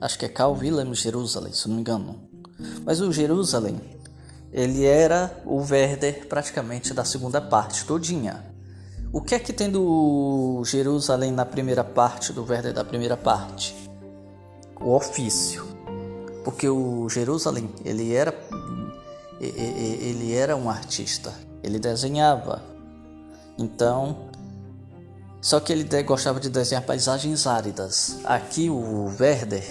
[0.00, 2.20] Acho que é Carl Willem Jerusalem, se não me engano.
[2.84, 3.80] Mas o Jerusalem,
[4.52, 8.44] ele era o Werder praticamente da segunda parte todinha.
[9.12, 13.74] O que é que tem do Jerusalém na primeira parte, do Werder da primeira parte?
[14.80, 15.66] O ofício.
[16.44, 18.34] Porque o Jerusalém, ele era
[19.40, 21.32] ele era um artista,
[21.62, 22.62] ele desenhava.
[23.58, 24.16] Então,
[25.40, 28.18] só que ele gostava de desenhar paisagens áridas.
[28.24, 29.64] Aqui o Werder,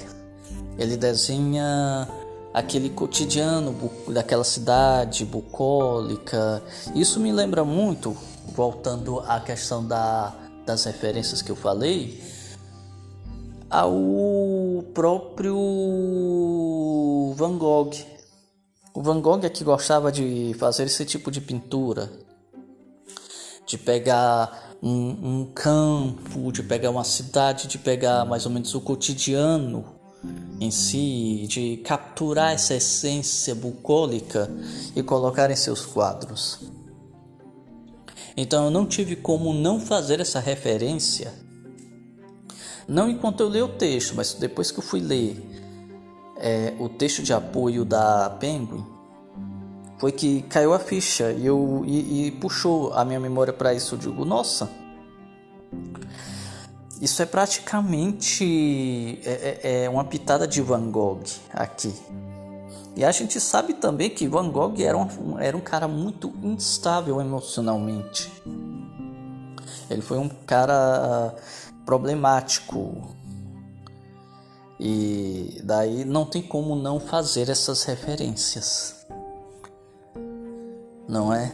[0.78, 2.08] ele desenha
[2.54, 3.76] aquele cotidiano
[4.08, 6.64] daquela cidade bucólica.
[6.96, 8.18] Isso me lembra muito,
[8.56, 10.34] voltando à questão da,
[10.66, 12.22] das referências que eu falei,
[13.70, 13.94] ao
[14.94, 15.56] próprio
[17.36, 17.92] Van Gogh.
[19.00, 22.12] O Van Gogh é que gostava de fazer esse tipo de pintura,
[23.66, 28.82] de pegar um, um campo, de pegar uma cidade, de pegar mais ou menos o
[28.82, 29.86] cotidiano
[30.60, 34.52] em si, de capturar essa essência bucólica
[34.93, 36.60] e colocar em seus quadros.
[38.36, 41.34] Então eu não tive como não fazer essa referência,
[42.86, 45.49] não enquanto eu li o texto, mas depois que eu fui ler
[46.40, 48.86] é, o texto de apoio da Penguin,
[49.98, 53.96] foi que caiu a ficha e, eu, e, e puxou a minha memória para isso.
[53.96, 54.70] Eu digo, nossa,
[57.02, 61.24] isso é praticamente é, é, é uma pitada de Van Gogh
[61.54, 61.94] aqui.
[62.96, 67.22] E a gente sabe também que Van Gogh era um, era um cara muito instável
[67.22, 68.32] emocionalmente.
[69.90, 71.36] Ele foi um cara
[71.86, 73.16] problemático.
[74.80, 79.05] E daí não tem como não fazer essas referências.
[81.07, 81.51] Não é?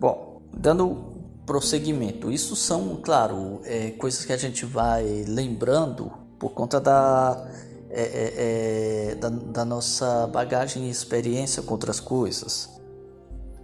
[0.00, 1.12] Bom, dando
[1.46, 2.30] prosseguimento.
[2.32, 7.46] Isso são, claro, é, coisas que a gente vai lembrando por conta da,
[7.88, 12.68] é, é, é, da, da, nossa bagagem e experiência com outras coisas.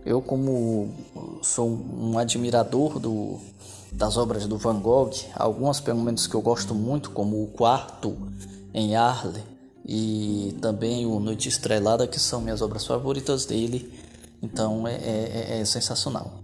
[0.05, 0.93] Eu, como
[1.43, 3.41] sou um admirador do,
[3.93, 8.17] das obras do Van Gogh, algumas pelo menos que eu gosto muito, como o Quarto
[8.73, 9.43] em Arles
[9.87, 13.93] e também o Noite Estrelada, que são minhas obras favoritas dele,
[14.43, 16.43] então é, é, é sensacional.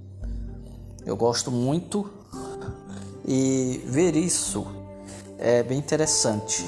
[1.04, 2.10] Eu gosto muito
[3.26, 4.66] e ver isso
[5.38, 6.64] é bem interessante.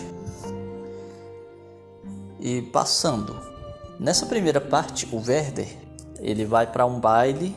[2.39, 3.35] E passando,
[3.99, 5.69] nessa primeira parte, o Werder
[6.21, 7.57] ele vai para um baile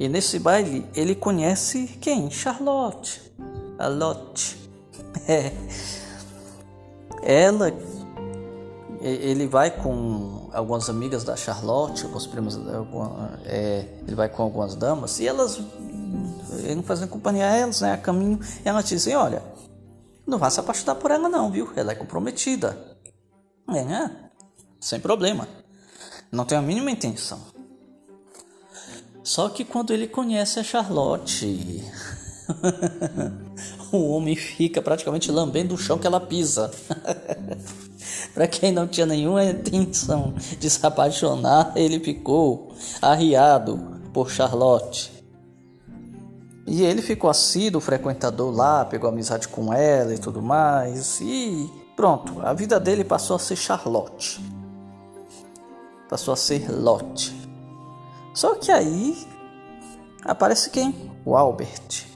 [0.00, 2.30] e nesse baile ele conhece quem?
[2.30, 3.20] Charlotte,
[3.78, 4.58] a.
[5.26, 5.52] É.
[7.22, 7.72] Ela
[9.00, 12.58] ele vai com algumas amigas da Charlotte, alguns primos,
[13.46, 15.58] é, ele vai com algumas damas e elas,
[16.64, 19.42] ele fazendo companhia a elas, né, a caminho, e elas dizem, olha,
[20.26, 21.72] não vá se apaixonar por ela não, viu?
[21.74, 22.76] Ela é comprometida.
[23.68, 24.30] É, né?
[24.78, 25.48] Sem problema.
[26.30, 27.40] Não tem a mínima intenção.
[29.22, 31.84] Só que quando ele conhece a Charlotte,
[33.92, 36.70] o homem fica praticamente lambendo o chão que ela pisa.
[38.34, 45.12] Para quem não tinha nenhuma intenção de se apaixonar, ele ficou arriado por Charlotte.
[46.66, 51.20] E ele ficou assíduo frequentador lá, pegou amizade com ela e tudo mais.
[51.20, 54.40] E pronto, a vida dele passou a ser Charlotte.
[56.08, 57.39] Passou a ser Lotte.
[58.34, 59.26] Só que aí
[60.24, 61.10] aparece quem?
[61.24, 62.06] O Albert.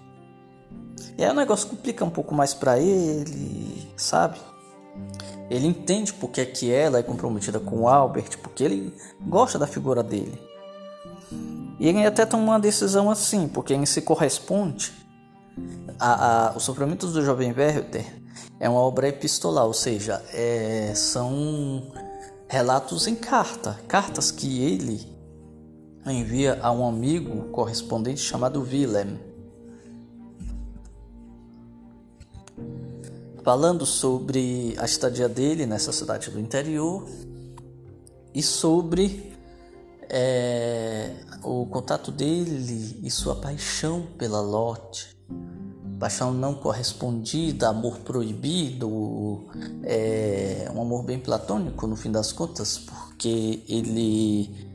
[1.16, 4.38] E aí o negócio complica um pouco mais para ele, sabe?
[5.50, 9.66] Ele entende porque é que ela é comprometida com o Albert, porque ele gosta da
[9.66, 10.40] figura dele.
[11.78, 14.92] E ele até toma uma decisão assim, porque ele se corresponde.
[15.98, 18.04] A, a, Os Sofrimentos do Jovem Werther
[18.58, 21.92] é uma obra epistolar, ou seja, é, são
[22.48, 25.13] relatos em carta, cartas que ele
[26.12, 29.34] envia a um amigo correspondente chamado Willem.
[33.44, 37.06] falando sobre a estadia dele nessa cidade do interior
[38.34, 39.34] e sobre
[40.08, 41.10] é,
[41.42, 45.14] o contato dele e sua paixão pela Lotte,
[46.00, 49.44] paixão não correspondida, amor proibido,
[49.82, 54.73] é, um amor bem platônico no fim das contas, porque ele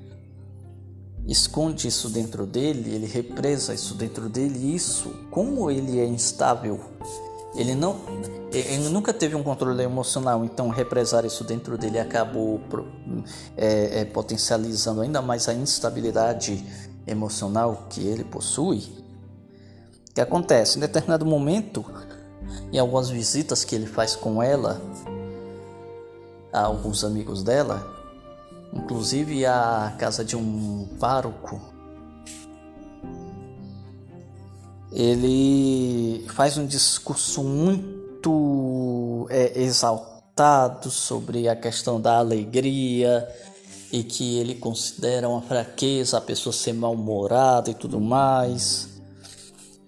[1.32, 6.80] esconde isso dentro dele, ele represa isso dentro dele, e isso, como ele é instável,
[7.56, 8.00] ele não
[8.52, 12.60] ele nunca teve um controle emocional, então represar isso dentro dele acabou
[13.56, 16.66] é, é, potencializando ainda mais a instabilidade
[17.06, 18.80] emocional que ele possui.
[20.10, 20.78] O que acontece?
[20.78, 21.86] Em determinado momento,
[22.72, 24.82] em algumas visitas que ele faz com ela,
[26.52, 27.99] a alguns amigos dela,
[28.74, 31.62] inclusive a casa de um pároco,
[34.92, 43.28] ele faz um discurso muito é, exaltado sobre a questão da alegria
[43.92, 48.88] e que ele considera uma fraqueza a pessoa ser mal-humorada e tudo mais.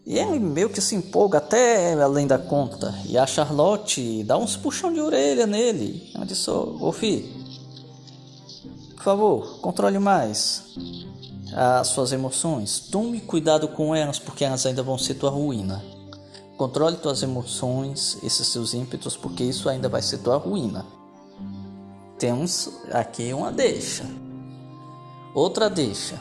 [0.06, 2.94] E ele meio que se empolga até além da conta.
[3.08, 6.12] E a Charlotte dá uns puxão de orelha nele.
[6.16, 7.41] Ela disse: Ô filho,
[9.02, 10.76] por favor, controle mais
[11.56, 12.80] as suas emoções.
[12.91, 15.84] Tome cuidado com elas, porque elas ainda vão ser tua ruína.
[16.56, 20.86] Controle tuas emoções, esses seus ímpetos, porque isso ainda vai ser tua ruína.
[22.20, 24.06] Temos aqui uma deixa.
[25.34, 26.20] Outra deixa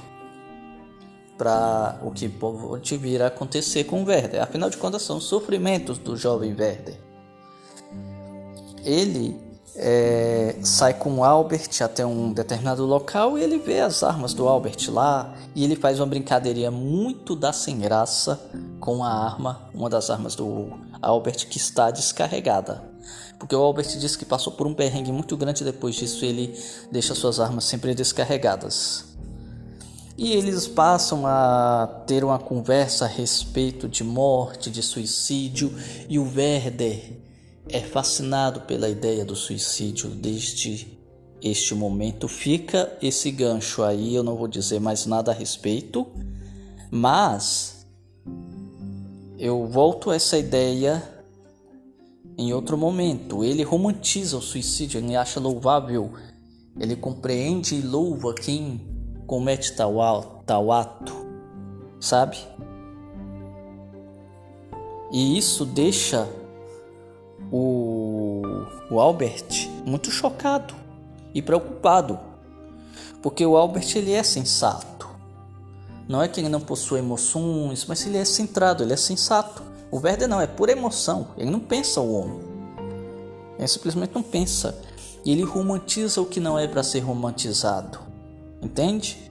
[1.36, 4.42] para o que pode vir a acontecer com Werder.
[4.42, 6.98] Afinal de contas, são sofrimentos do jovem Werder.
[8.82, 14.34] Ele é, sai com o Albert até um determinado local e ele vê as armas
[14.34, 18.40] do Albert lá e ele faz uma brincadeirinha muito da sem graça
[18.80, 20.68] com a arma, uma das armas do
[21.00, 22.82] Albert que está descarregada.
[23.38, 26.54] Porque o Albert diz que passou por um perrengue muito grande depois disso ele
[26.92, 29.06] deixa suas armas sempre descarregadas.
[30.18, 35.74] E eles passam a ter uma conversa a respeito de morte, de suicídio,
[36.10, 37.29] e o Werder
[37.72, 40.98] é fascinado pela ideia do suicídio desde
[41.42, 42.28] este momento.
[42.28, 46.06] Fica esse gancho aí, eu não vou dizer mais nada a respeito,
[46.90, 47.86] mas
[49.38, 51.02] eu volto a essa ideia
[52.36, 53.44] em outro momento.
[53.44, 56.12] Ele romantiza o suicídio, ele acha louvável,
[56.78, 58.80] ele compreende e louva quem
[59.26, 61.14] comete tal, tal ato,
[62.00, 62.36] sabe?
[65.12, 66.28] E isso deixa
[67.50, 68.42] o,
[68.90, 70.74] o Albert muito chocado
[71.34, 72.18] e preocupado,
[73.22, 75.08] porque o Albert ele é sensato.
[76.08, 79.62] Não é que ele não possui emoções, mas ele é centrado, ele é sensato.
[79.90, 82.40] O Werder não, é por emoção, ele não pensa o homem.
[83.58, 84.76] Ele simplesmente não pensa.
[85.24, 88.00] E ele romantiza o que não é para ser romantizado.
[88.62, 89.30] Entende?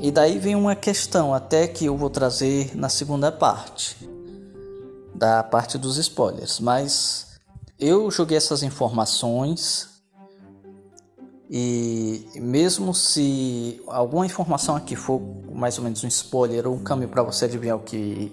[0.00, 3.96] E daí vem uma questão até que eu vou trazer na segunda parte,
[5.22, 7.38] da parte dos spoilers, mas
[7.78, 9.88] eu joguei essas informações
[11.48, 17.08] e mesmo se alguma informação aqui for mais ou menos um spoiler ou um caminho
[17.08, 18.32] para você adivinhar o que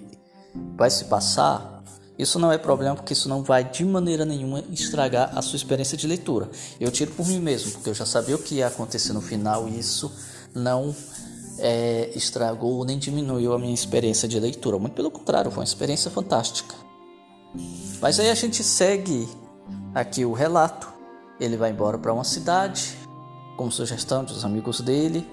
[0.76, 1.84] vai se passar,
[2.18, 5.96] isso não é problema porque isso não vai de maneira nenhuma estragar a sua experiência
[5.96, 6.50] de leitura.
[6.80, 9.70] Eu tiro por mim mesmo, porque eu já sabia o que ia acontecer no final
[9.70, 10.12] e isso
[10.56, 10.96] não
[11.60, 14.80] é, estragou nem diminuiu a minha experiência de leitura.
[14.80, 16.76] Muito pelo contrário, foi uma experiência fantástica.
[18.01, 19.28] Mas aí a gente segue
[19.93, 20.88] aqui o relato.
[21.39, 22.97] Ele vai embora para uma cidade,
[23.57, 25.28] como sugestão dos amigos dele,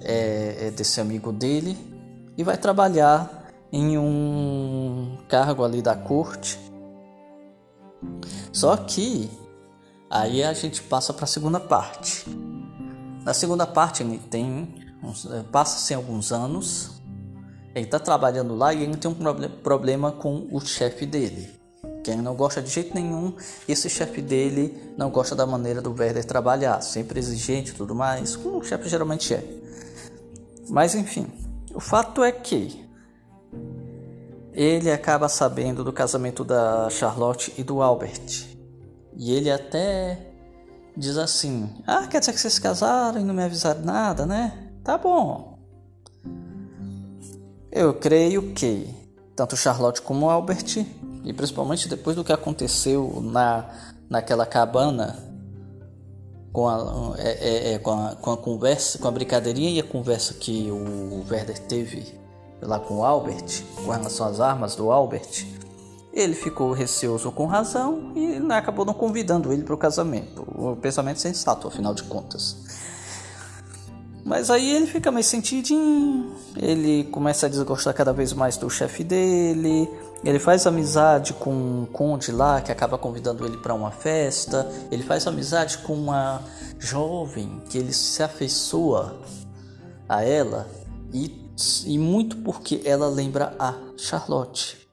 [0.00, 1.76] é, é desse amigo dele,
[2.36, 6.58] e vai trabalhar em um cargo ali da corte.
[8.52, 9.30] Só que
[10.10, 12.24] aí a gente passa para a segunda parte.
[13.24, 14.87] Na segunda parte ele tem
[15.50, 17.00] passa-se alguns anos,
[17.74, 21.58] ele está trabalhando lá e ele tem um problema com o chefe dele.
[22.02, 23.34] Que ele não gosta de jeito nenhum.
[23.68, 28.36] Esse chefe dele não gosta da maneira do Werder trabalhar, sempre exigente e tudo mais,
[28.36, 29.44] como o chefe geralmente é.
[30.68, 31.26] Mas enfim,
[31.74, 32.84] o fato é que
[34.52, 38.48] ele acaba sabendo do casamento da Charlotte e do Albert.
[39.16, 40.32] E ele até
[40.96, 44.67] diz assim: Ah, quer dizer que vocês se casaram e não me avisaram nada, né?
[44.88, 45.58] Tá bom.
[47.70, 48.88] Eu creio que
[49.36, 50.82] tanto Charlotte como Albert,
[51.24, 53.68] e principalmente depois do que aconteceu na,
[54.08, 55.14] naquela cabana,
[56.54, 59.84] com a, é, é, é, com, a, com a conversa, com a brincadeirinha e a
[59.84, 62.18] conversa que o Werder teve
[62.62, 65.46] lá com o Albert, com relação às armas do Albert,
[66.14, 70.46] ele ficou receoso com razão e acabou não convidando ele para o casamento.
[70.56, 72.56] O pensamento sensato, afinal de contas.
[74.28, 79.02] Mas aí ele fica meio sentidinho, ele começa a desgostar cada vez mais do chefe
[79.02, 79.88] dele,
[80.22, 84.70] Ele faz amizade com um conde lá que acaba convidando ele para uma festa.
[84.90, 86.42] Ele faz amizade com uma
[86.78, 89.18] jovem que ele se afeiçoa
[90.06, 90.68] a ela
[91.10, 91.48] e,
[91.86, 94.86] e muito porque ela lembra a Charlotte.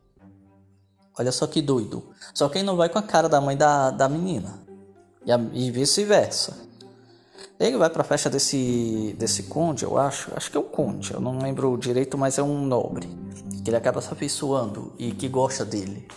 [1.20, 2.04] Olha só que doido.
[2.34, 4.60] Só que ele não vai com a cara da mãe da, da menina.
[5.26, 6.66] E, e vice-versa.
[7.60, 10.32] Ele vai para a festa desse, desse conde, eu acho.
[10.36, 13.08] Acho que é um conde, eu não lembro direito, mas é um nobre.
[13.64, 16.08] Que ele acaba se afeiçoando e que gosta dele.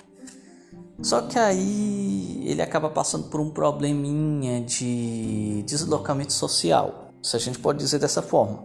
[1.00, 7.60] Só que aí ele acaba passando por um probleminha de deslocamento social, se a gente
[7.60, 8.64] pode dizer dessa forma.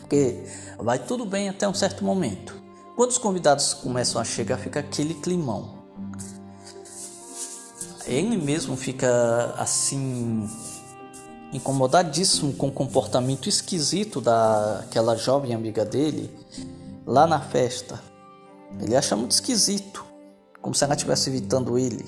[0.00, 0.44] Porque
[0.78, 2.54] vai tudo bem até um certo momento.
[2.94, 5.78] Quando os convidados começam a chegar, fica aquele climão.
[8.06, 10.48] Ele mesmo fica assim
[11.52, 16.30] incomodadíssimo com o comportamento esquisito daquela jovem amiga dele
[17.06, 18.00] lá na festa.
[18.80, 20.04] Ele acha muito esquisito,
[20.60, 22.04] como se ela estivesse evitando ele.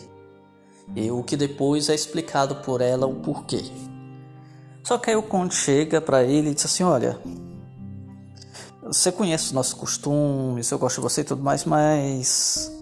[0.94, 3.62] E o que depois é explicado por ela o porquê.
[4.82, 7.18] Só que aí o conde chega para ele e diz assim: Olha,
[8.82, 12.72] você conhece os nossos costumes, eu gosto de você e tudo mais, mas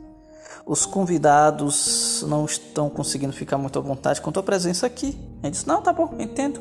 [0.68, 5.18] os convidados não estão conseguindo ficar muito à vontade com tua presença aqui.
[5.42, 6.60] Ele disse: Não, tá bom, entendo.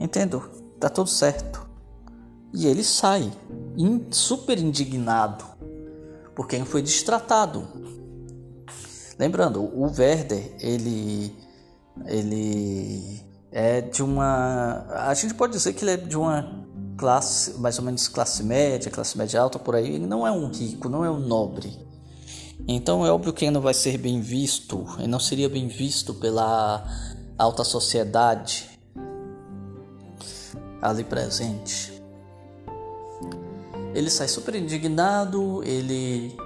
[0.00, 0.50] Entendo,
[0.80, 1.64] tá tudo certo.
[2.52, 3.32] E ele sai,
[4.10, 5.44] super indignado,
[6.34, 7.66] porque ele foi destratado.
[9.16, 11.32] Lembrando, o Werder, ele,
[12.06, 13.20] ele
[13.52, 14.84] é de uma.
[14.90, 16.66] A gente pode dizer que ele é de uma
[16.96, 19.94] classe, mais ou menos classe média, classe média alta por aí.
[19.94, 21.93] Ele não é um rico, não é um nobre.
[22.66, 26.82] Então é óbvio que não vai ser bem visto, ele não seria bem visto pela
[27.36, 28.70] alta sociedade
[30.80, 31.92] ali presente.
[33.94, 36.36] Ele sai super indignado, ele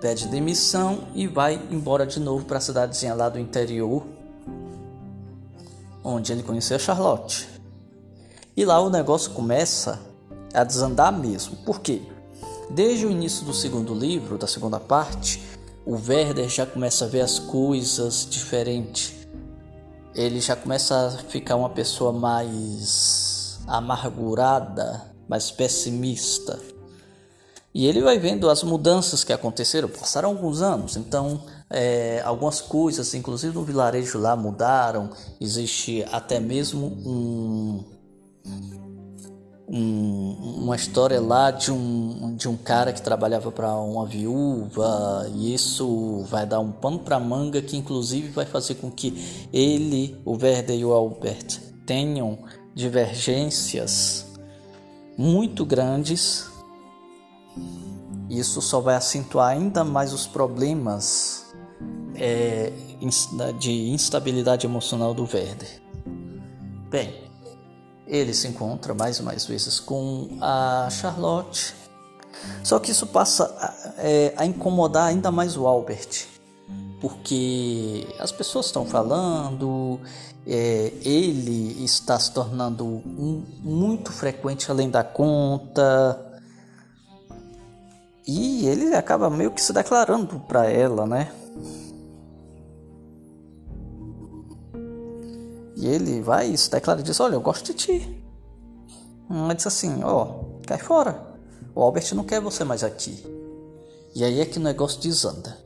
[0.00, 4.06] pede demissão e vai embora de novo para a cidadezinha lá do interior,
[6.04, 7.48] onde ele conheceu a Charlotte.
[8.56, 10.00] E lá o negócio começa
[10.52, 11.56] a desandar mesmo.
[11.58, 12.02] Por quê?
[12.70, 15.42] Desde o início do segundo livro, da segunda parte,
[15.84, 19.28] o Werder já começa a ver as coisas diferente.
[20.14, 26.60] Ele já começa a ficar uma pessoa mais amargurada, mais pessimista.
[27.74, 33.14] E ele vai vendo as mudanças que aconteceram, passaram alguns anos, então é, algumas coisas,
[33.14, 35.10] inclusive no vilarejo lá, mudaram.
[35.40, 37.84] Existe até mesmo um,
[39.72, 45.54] um, uma história lá de um, de um cara que trabalhava para uma viúva e
[45.54, 50.32] isso vai dar um pano para manga que inclusive vai fazer com que ele, o
[50.32, 52.38] Werder e o Albert tenham
[52.74, 54.26] divergências
[55.16, 56.50] muito grandes.
[58.28, 61.46] Isso só vai acentuar ainda mais os problemas
[62.16, 62.72] é,
[63.58, 65.80] de instabilidade emocional do Werder.
[66.90, 67.29] Bem,
[68.10, 71.74] ele se encontra mais e mais vezes com a Charlotte.
[72.64, 76.26] Só que isso passa a, é, a incomodar ainda mais o Albert,
[77.00, 80.00] porque as pessoas estão falando,
[80.46, 86.26] é, ele está se tornando um, muito frequente além da conta.
[88.26, 91.32] E ele acaba meio que se declarando para ela, né?
[95.80, 98.22] E ele vai e se declara e diz: Olha, eu gosto de ti.
[99.30, 101.26] Ela diz assim: Ó, oh, cai fora.
[101.74, 103.24] O Albert não quer você mais aqui.
[104.14, 105.56] E aí é que o negócio desanda.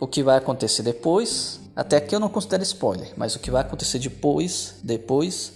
[0.00, 3.62] O que vai acontecer depois, até aqui eu não considero spoiler, mas o que vai
[3.62, 5.52] acontecer depois, depois,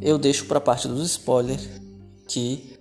[0.00, 1.68] eu deixo para a parte dos spoilers
[2.26, 2.76] que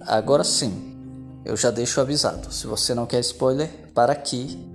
[0.00, 0.98] agora sim,
[1.44, 2.52] eu já deixo avisado.
[2.52, 4.69] Se você não quer spoiler, para aqui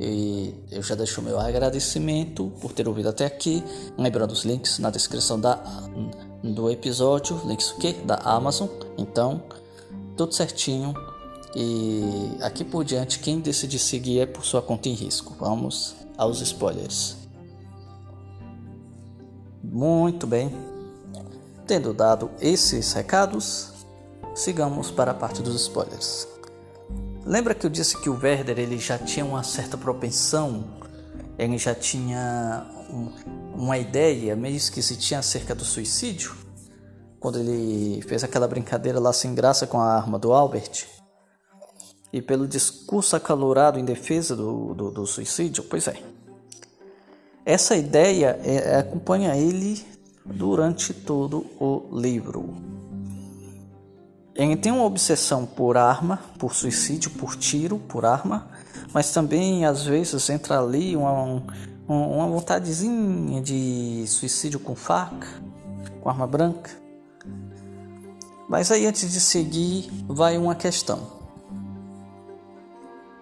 [0.00, 3.62] e eu já deixo meu agradecimento por ter ouvido até aqui.
[3.98, 5.56] Lembrando os links na descrição da,
[6.42, 7.92] do episódio, links o quê?
[8.04, 8.66] Da Amazon.
[8.96, 9.42] Então,
[10.16, 10.94] tudo certinho.
[11.54, 15.36] E aqui por diante, quem decidir seguir é por sua conta em risco.
[15.38, 17.16] Vamos aos spoilers.
[19.62, 20.50] Muito bem.
[21.66, 23.68] Tendo dado esses recados,
[24.34, 26.26] sigamos para a parte dos spoilers.
[27.30, 30.64] Lembra que eu disse que o Werder ele já tinha uma certa propensão,
[31.38, 33.08] ele já tinha um,
[33.54, 36.34] uma ideia meio esquisitinha acerca do suicídio?
[37.20, 40.88] Quando ele fez aquela brincadeira lá sem graça com a arma do Albert?
[42.12, 45.62] E pelo discurso acalorado em defesa do, do, do suicídio?
[45.62, 46.02] Pois é.
[47.46, 49.80] Essa ideia é, acompanha ele
[50.24, 52.79] durante todo o livro.
[54.48, 58.48] Ele tem uma obsessão por arma, por suicídio, por tiro, por arma,
[58.90, 61.42] mas também às vezes entra ali uma,
[61.86, 65.26] uma vontadezinha de suicídio com faca,
[66.00, 66.70] com arma branca.
[68.48, 71.20] Mas aí antes de seguir, vai uma questão.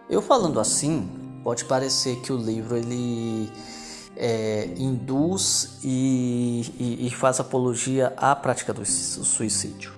[0.09, 1.11] Eu falando assim,
[1.43, 3.51] pode parecer que o livro ele
[4.17, 9.98] é, induz e, e, e faz apologia à prática do suicídio.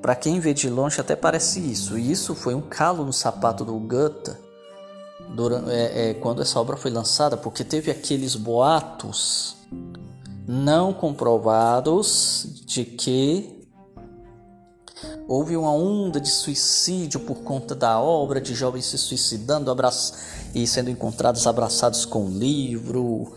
[0.00, 1.98] Para quem vê de longe até parece isso.
[1.98, 4.32] E isso foi um calo no sapato do Goethe
[5.34, 9.56] durante, é, é, quando essa obra foi lançada, porque teve aqueles boatos
[10.46, 13.56] não comprovados de que
[15.26, 19.74] houve uma onda de suicídio por conta da obra, de jovens se suicidando
[20.54, 23.34] e sendo encontrados abraçados com o livro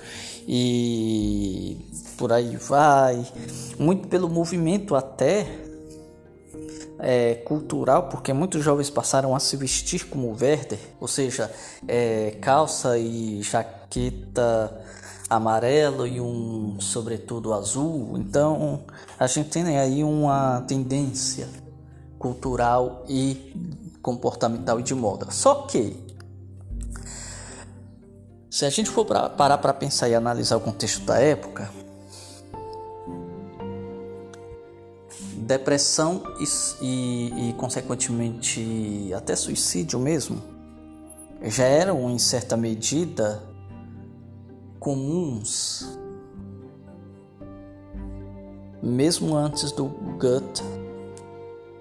[0.48, 1.78] e
[2.18, 3.26] por aí vai.
[3.78, 5.69] Muito pelo movimento até
[7.00, 11.52] é, cultural, porque muitos jovens passaram a se vestir como Werder, ou seja,
[11.88, 14.86] é, calça e jaqueta
[15.30, 18.18] amarelo e um sobretudo azul.
[18.18, 18.82] Então
[19.18, 21.48] a gente tem aí uma tendência
[22.18, 23.54] cultural e
[24.02, 25.32] comportamental e de moda.
[25.32, 25.96] Só que
[28.50, 31.72] se a gente for pra, parar para pensar e analisar o contexto da época,
[35.50, 36.46] depressão e,
[36.80, 40.40] e, e, consequentemente até suicídio mesmo
[41.42, 43.42] já eram em certa medida
[44.80, 45.98] comuns
[48.80, 49.86] mesmo antes do
[50.20, 50.62] Goethe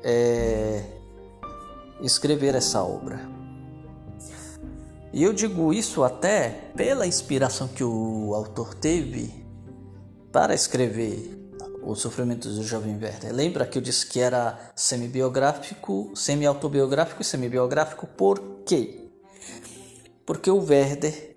[0.03, 0.83] é,
[2.01, 3.21] escrever essa obra.
[5.13, 9.33] E eu digo isso até pela inspiração que o autor teve
[10.33, 11.38] para escrever
[11.89, 13.35] os Sofrimentos do Jovem Werther.
[13.35, 18.07] Lembra que eu disse que era semi-biográfico, semi-autobiográfico e semi-biográfico?
[18.07, 19.09] Por quê?
[20.27, 21.37] Porque o Werther,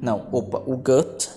[0.00, 1.28] não, opa, o Goethe,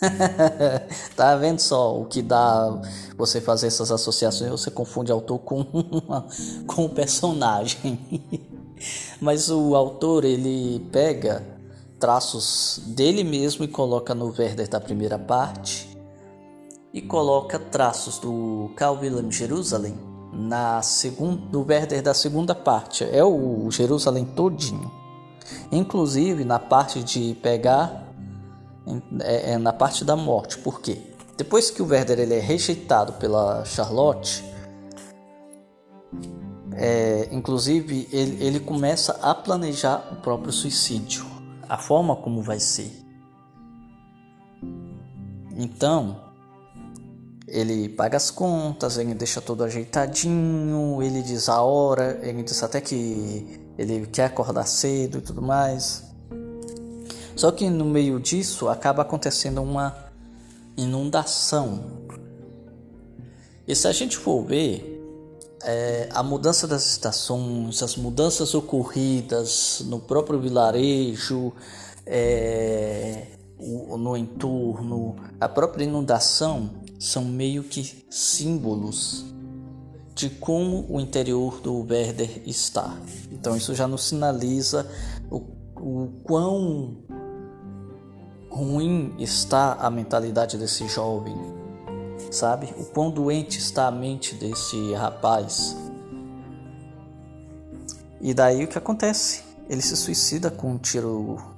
[1.14, 2.80] tá vendo só o que dá
[3.18, 4.50] você fazer essas associações?
[4.50, 5.64] Você confunde autor com
[6.66, 8.00] com o personagem.
[9.20, 11.46] Mas o autor ele pega
[11.98, 15.95] traços dele mesmo e coloca no Werther da primeira parte
[16.96, 19.98] e coloca traços do Carl Wilhelm Jerusalem
[20.32, 23.04] na segunda, do Werder da segunda parte.
[23.04, 24.90] É o Jerusalém todinho.
[25.70, 28.02] Inclusive na parte de pegar
[29.20, 30.56] é, é na parte da morte.
[30.56, 30.98] Por quê?
[31.36, 34.42] Depois que o Werder ele é rejeitado pela Charlotte,
[36.72, 41.26] é, inclusive ele, ele começa a planejar o próprio suicídio,
[41.68, 42.90] a forma como vai ser.
[45.54, 46.25] Então,
[47.46, 52.80] ele paga as contas, ele deixa tudo ajeitadinho, ele diz a hora, ele diz até
[52.80, 56.04] que ele quer acordar cedo e tudo mais.
[57.36, 59.94] Só que no meio disso acaba acontecendo uma
[60.76, 62.06] inundação.
[63.68, 64.96] E se a gente for ver,
[65.62, 71.52] é, a mudança das estações, as mudanças ocorridas no próprio vilarejo,
[72.04, 73.26] é,
[73.58, 79.24] no entorno, a própria inundação são meio que símbolos
[80.14, 82.96] de como o interior do Werder está.
[83.30, 84.90] Então isso já nos sinaliza
[85.30, 85.42] o,
[85.76, 86.96] o quão
[88.50, 91.36] ruim está a mentalidade desse jovem,
[92.30, 92.74] sabe?
[92.78, 95.76] O quão doente está a mente desse rapaz.
[98.20, 99.44] E daí o que acontece?
[99.68, 101.55] Ele se suicida com um tiro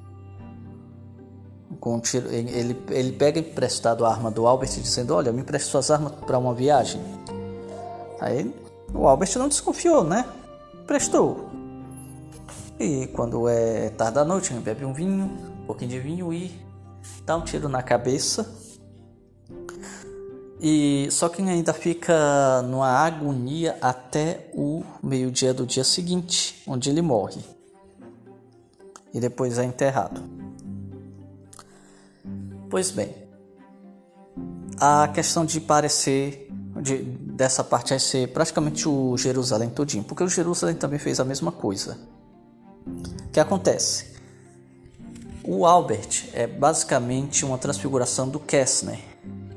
[1.80, 5.90] com tiro, ele, ele pega emprestado a arma do Albert dizendo: Olha, me empreste suas
[5.90, 7.00] armas para uma viagem.
[8.20, 8.52] Aí
[8.94, 10.24] o Albert não desconfiou, né?
[10.86, 11.48] Prestou.
[12.80, 15.24] E quando é tarde da noite, ele bebe um vinho,
[15.62, 16.50] um pouquinho de vinho e
[17.24, 18.48] dá um tiro na cabeça.
[20.60, 27.02] E só que ainda fica numa agonia até o meio-dia do dia seguinte, onde ele
[27.02, 27.40] morre.
[29.12, 30.22] E depois é enterrado.
[32.70, 33.14] Pois bem,
[34.78, 36.48] a questão de parecer
[36.80, 41.24] de, dessa parte vai ser praticamente o Jerusalém todinho, porque o Jerusalém também fez a
[41.24, 41.98] mesma coisa.
[42.86, 44.16] O que acontece?
[45.44, 49.00] O Albert é basicamente uma transfiguração do Kessner,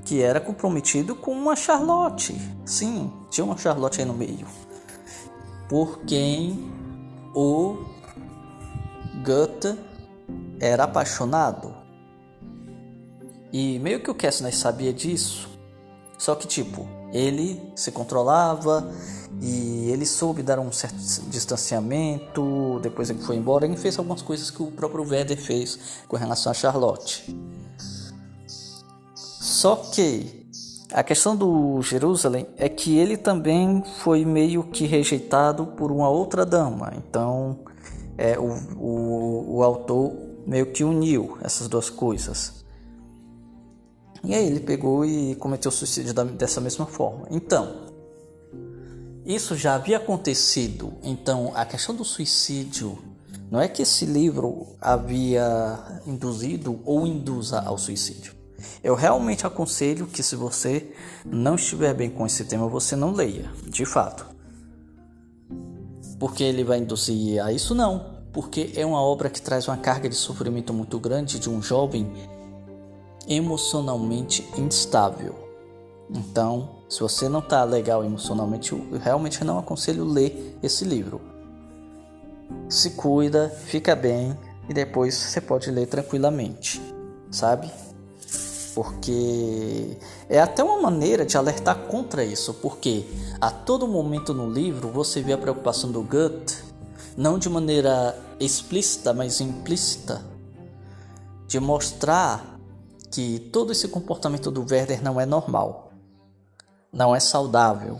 [0.05, 2.35] que era comprometido com uma Charlotte.
[2.65, 4.47] Sim, tinha uma Charlotte aí no meio.
[5.67, 6.71] Por quem
[7.35, 7.77] o
[9.23, 9.77] Goethe
[10.59, 11.80] era apaixonado.
[13.51, 15.49] E meio que o Kessner sabia disso,
[16.17, 18.87] Só que, tipo, ele se controlava
[19.41, 20.95] e ele soube dar um certo
[21.29, 22.79] distanciamento.
[22.83, 26.51] Depois ele foi embora e fez algumas coisas que o próprio Werder fez com relação
[26.51, 27.35] a Charlotte.
[29.15, 30.47] Só que
[30.93, 36.45] a questão do Jerusalém é que ele também foi meio que rejeitado por uma outra
[36.45, 36.93] dama.
[36.95, 37.59] Então,
[38.17, 40.13] é, o, o, o autor
[40.45, 42.60] meio que uniu essas duas coisas.
[44.23, 47.27] E aí ele pegou e cometeu suicídio dessa mesma forma.
[47.31, 47.87] Então,
[49.25, 50.93] isso já havia acontecido.
[51.03, 52.97] Então, a questão do suicídio
[53.49, 58.33] não é que esse livro havia induzido ou induza ao suicídio.
[58.83, 60.93] Eu realmente aconselho que se você
[61.25, 64.25] não estiver bem com esse tema, você não leia, de fato.
[66.19, 70.07] Porque ele vai induzir a isso não, porque é uma obra que traz uma carga
[70.07, 72.11] de sofrimento muito grande de um jovem
[73.27, 75.35] emocionalmente instável.
[76.09, 81.21] Então, se você não está legal emocionalmente, eu realmente não aconselho ler esse livro.
[82.67, 86.81] Se cuida, fica bem e depois você pode ler tranquilamente,
[87.29, 87.71] sabe?
[88.75, 89.97] Porque
[90.29, 93.05] é até uma maneira de alertar contra isso, porque
[93.39, 96.57] a todo momento no livro você vê a preocupação do Gut,
[97.15, 100.21] não de maneira explícita, mas implícita,
[101.47, 102.50] de mostrar
[103.11, 105.91] que todo esse comportamento do Werder não é normal,
[106.91, 107.99] não é saudável,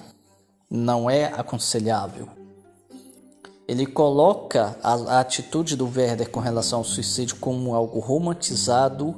[0.70, 2.30] não é aconselhável.
[3.68, 9.16] Ele coloca a, a atitude do Werder com relação ao suicídio como algo romantizado,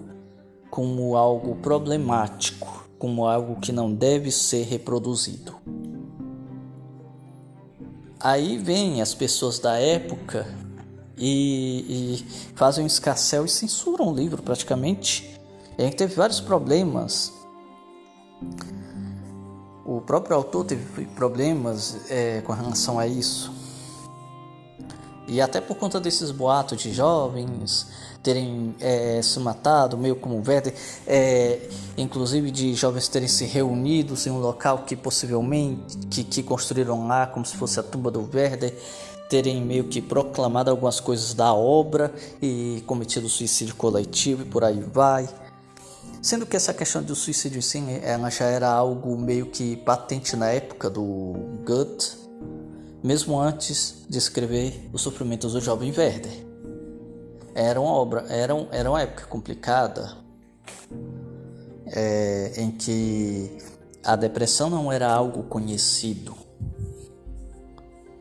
[0.69, 5.55] como algo problemático, como algo que não deve ser reproduzido.
[8.19, 10.47] Aí vem as pessoas da época
[11.17, 12.25] e, e
[12.55, 15.32] fazem um escarcel e censuram o livro praticamente
[15.77, 17.33] a gente teve vários problemas.
[19.85, 23.51] O próprio autor teve problemas é, com relação a isso.
[25.27, 27.87] E até por conta desses boatos de jovens
[28.21, 30.73] terem é, se matado, meio como o Werder,
[31.05, 31.67] é,
[31.97, 37.27] inclusive de jovens terem se reunidos em um local que possivelmente que, que construíram lá
[37.27, 38.73] como se fosse a tumba do Werder,
[39.29, 44.79] terem meio que proclamado algumas coisas da obra e cometido suicídio coletivo e por aí
[44.79, 45.27] vai.
[46.23, 50.37] Sendo que essa questão do suicídio em si, ela já era algo meio que patente
[50.37, 51.33] na época do
[51.65, 52.17] Goethe,
[53.03, 56.31] mesmo antes de escrever Os Sofrimentos do Jovem Werder.
[57.53, 60.15] Era uma obra, era, um, era uma época complicada,
[61.87, 63.57] é, em que
[64.01, 66.37] a depressão não era algo conhecido.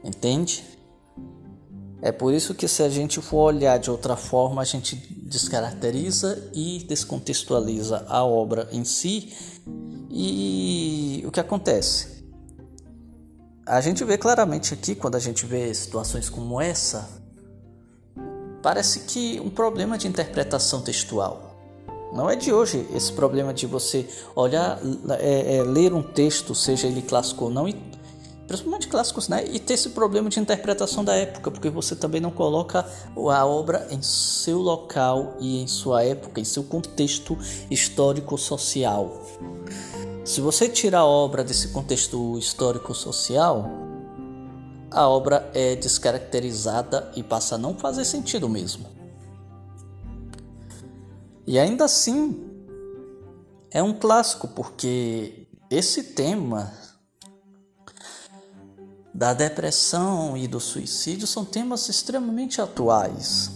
[0.03, 0.65] Entende?
[2.03, 6.51] É por isso que se a gente for olhar de outra forma, a gente descaracteriza
[6.53, 9.33] e descontextualiza a obra em si.
[10.11, 12.23] E o que acontece?
[13.65, 17.09] A gente vê claramente aqui, quando a gente vê situações como essa,
[18.63, 21.51] parece que um problema de interpretação textual.
[22.13, 24.07] Não é de hoje esse problema de você
[24.37, 24.79] olhar,
[25.19, 27.75] é, é, ler um texto, seja ele clássico ou não, e
[28.53, 29.45] principalmente clássicos, né?
[29.51, 32.87] E ter esse problema de interpretação da época, porque você também não coloca
[33.17, 37.37] a obra em seu local e em sua época, em seu contexto
[37.71, 39.23] histórico-social.
[40.23, 43.71] Se você tira a obra desse contexto histórico-social,
[44.91, 48.87] a obra é descaracterizada e passa a não fazer sentido mesmo.
[51.47, 52.51] E ainda assim,
[53.71, 56.82] é um clássico, porque esse tema
[59.15, 63.51] da depressão e do suicídio são temas extremamente atuais.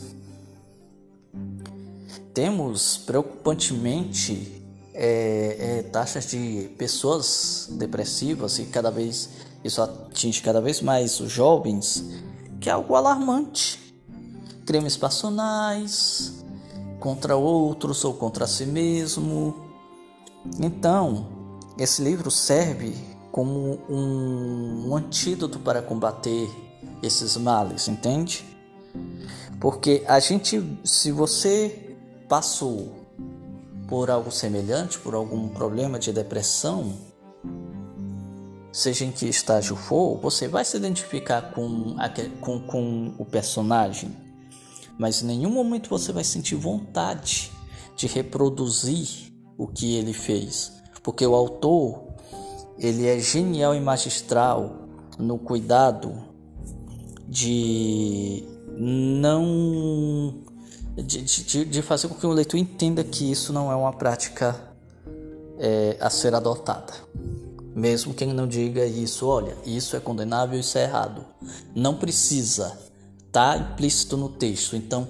[2.35, 9.31] Temos preocupantemente é, é, taxas de pessoas depressivas e cada vez
[9.65, 12.05] isso atinge cada vez mais os jovens,
[12.61, 13.97] que é algo alarmante.
[14.65, 16.45] Crimes passionais
[17.01, 19.57] contra outros ou contra si mesmo.
[20.61, 21.27] Então,
[21.79, 22.95] esse livro serve
[23.37, 26.49] como um, um antídoto para combater
[27.03, 28.43] esses males, entende?
[29.61, 31.95] Porque a gente, se você
[32.27, 32.95] passou
[33.87, 36.95] por algo semelhante, por algum problema de depressão,
[38.73, 41.95] seja em que estágio for, você vai se identificar com,
[42.41, 44.17] com, com o personagem,
[44.99, 47.53] mas em nenhum momento você vai sentir vontade
[47.95, 50.73] de reproduzir o que ele fez,
[51.03, 52.06] porque o autor
[52.79, 56.15] ele é genial e magistral no cuidado
[57.29, 58.45] de
[58.79, 60.43] não
[60.97, 64.57] de, de, de fazer com que o leitor entenda que isso não é uma prática
[65.59, 66.93] é, a ser adotada.
[67.75, 71.27] Mesmo quem não diga isso, olha, isso é condenável, isso é errado.
[71.75, 72.79] Não precisa,
[73.31, 74.75] tá implícito no texto.
[74.75, 75.09] Então,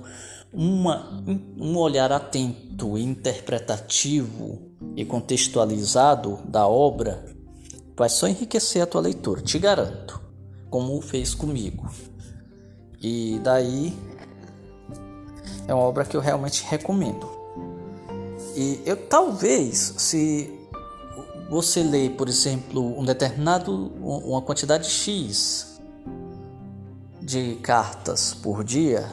[0.52, 1.22] uma,
[1.56, 7.35] um olhar atento, interpretativo e contextualizado da obra
[7.96, 10.20] vai só enriquecer a tua leitura, te garanto,
[10.68, 11.90] como fez comigo.
[13.00, 13.96] E daí
[15.66, 17.28] é uma obra que eu realmente recomendo.
[18.54, 20.52] E eu talvez, se
[21.48, 25.80] você ler, por exemplo, um determinado, uma quantidade X
[27.20, 29.10] de cartas por dia,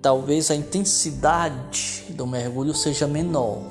[0.00, 3.62] talvez a intensidade do mergulho seja menor.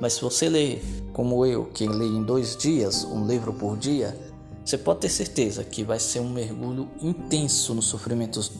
[0.00, 0.82] Mas se você ler,
[1.12, 4.16] como eu, que lê em dois dias, um livro por dia,
[4.64, 8.52] você pode ter certeza que vai ser um mergulho intenso nos sofrimentos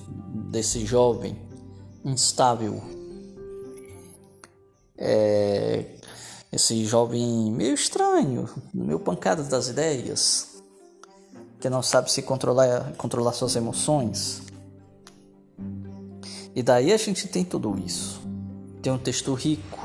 [0.50, 1.36] desse jovem
[2.04, 2.82] instável.
[4.96, 5.84] É,
[6.50, 10.62] esse jovem meio estranho, meio pancada das ideias,
[11.60, 14.42] que não sabe se controlar, controlar suas emoções.
[16.54, 18.20] E daí a gente tem tudo isso.
[18.82, 19.78] Tem um texto rico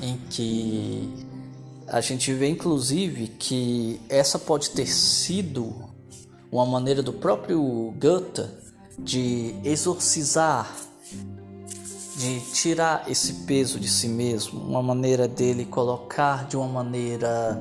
[0.00, 1.26] em que
[1.86, 5.74] a gente vê inclusive que essa pode ter sido
[6.50, 8.48] uma maneira do próprio Goethe
[8.98, 10.72] de exorcizar,
[12.16, 17.60] de tirar esse peso de si mesmo, uma maneira dele colocar de uma maneira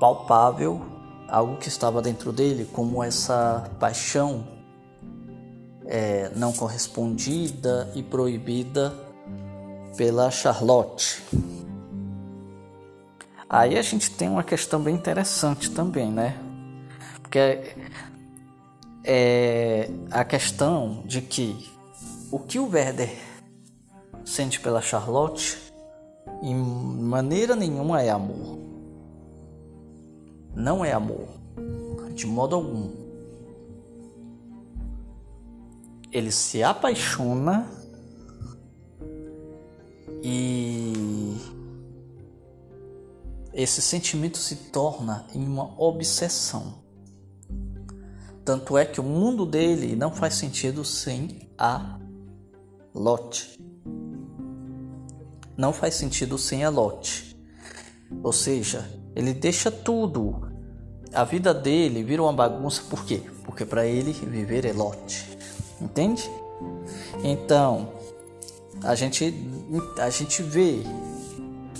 [0.00, 0.80] palpável
[1.28, 4.44] algo que estava dentro dele, como essa paixão
[5.86, 8.92] é, não correspondida e proibida
[9.96, 11.22] pela Charlotte.
[13.48, 16.38] Aí a gente tem uma questão bem interessante também, né?
[17.20, 17.74] Porque
[19.04, 21.68] é a questão de que
[22.30, 23.10] o que o Werder
[24.24, 25.58] sente pela Charlotte
[26.42, 28.58] em maneira nenhuma é amor.
[30.54, 31.28] Não é amor,
[32.14, 32.90] de modo algum.
[36.12, 37.79] Ele se apaixona
[40.22, 41.36] e
[43.52, 46.80] esse sentimento se torna em uma obsessão.
[48.44, 51.98] Tanto é que o mundo dele não faz sentido sem a
[52.94, 53.58] Lot.
[55.56, 57.36] Não faz sentido sem a Lot.
[58.22, 60.48] Ou seja, ele deixa tudo.
[61.12, 63.22] A vida dele vira uma bagunça por quê?
[63.44, 65.38] Porque para ele viver é Lot.
[65.80, 66.30] Entende?
[67.22, 67.92] Então,
[68.82, 69.34] a gente
[69.98, 70.82] a gente vê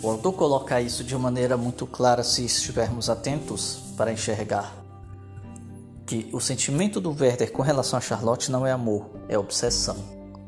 [0.02, 4.74] o autor colocar isso de maneira muito clara se estivermos atentos para enxergar
[6.06, 9.96] que o sentimento do Werther com relação a Charlotte não é amor, é obsessão,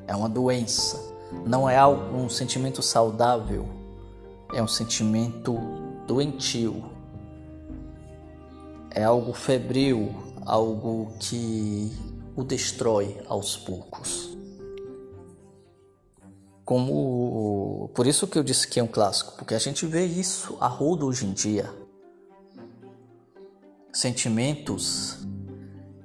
[0.06, 1.00] é uma doença,
[1.46, 3.68] não é um sentimento saudável,
[4.52, 5.56] é um sentimento
[6.06, 6.84] doentio,
[8.90, 10.12] é algo febril,
[10.44, 11.92] algo que
[12.34, 14.31] o destrói aos poucos
[16.64, 20.56] como por isso que eu disse que é um clássico, porque a gente vê isso
[20.60, 21.70] a rodo hoje em dia.
[23.92, 25.18] Sentimentos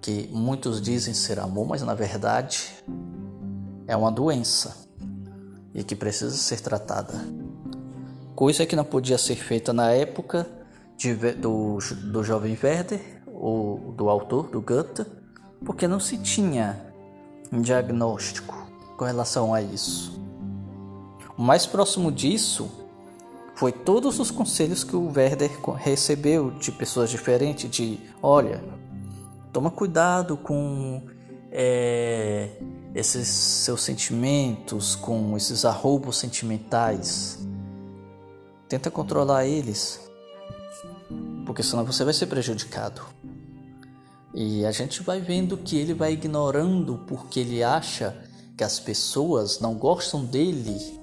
[0.01, 2.73] que muitos dizem ser amor, mas na verdade
[3.87, 4.87] é uma doença
[5.73, 7.13] e que precisa ser tratada.
[8.35, 10.47] Coisa que não podia ser feita na época
[10.97, 11.77] de, do,
[12.11, 15.05] do jovem Werder, ou do autor, do Goethe,
[15.63, 16.81] porque não se tinha
[17.51, 20.19] um diagnóstico com relação a isso.
[21.37, 22.69] Mais próximo disso
[23.55, 28.63] foi todos os conselhos que o Werder recebeu de pessoas diferentes de, olha,
[29.53, 31.01] toma cuidado com
[31.51, 32.49] é,
[32.95, 37.39] esses seus sentimentos, com esses arroubos sentimentais.
[38.67, 39.99] Tenta controlar eles,
[41.45, 43.01] porque senão você vai ser prejudicado.
[44.33, 48.15] E a gente vai vendo que ele vai ignorando porque ele acha
[48.55, 50.96] que as pessoas não gostam dele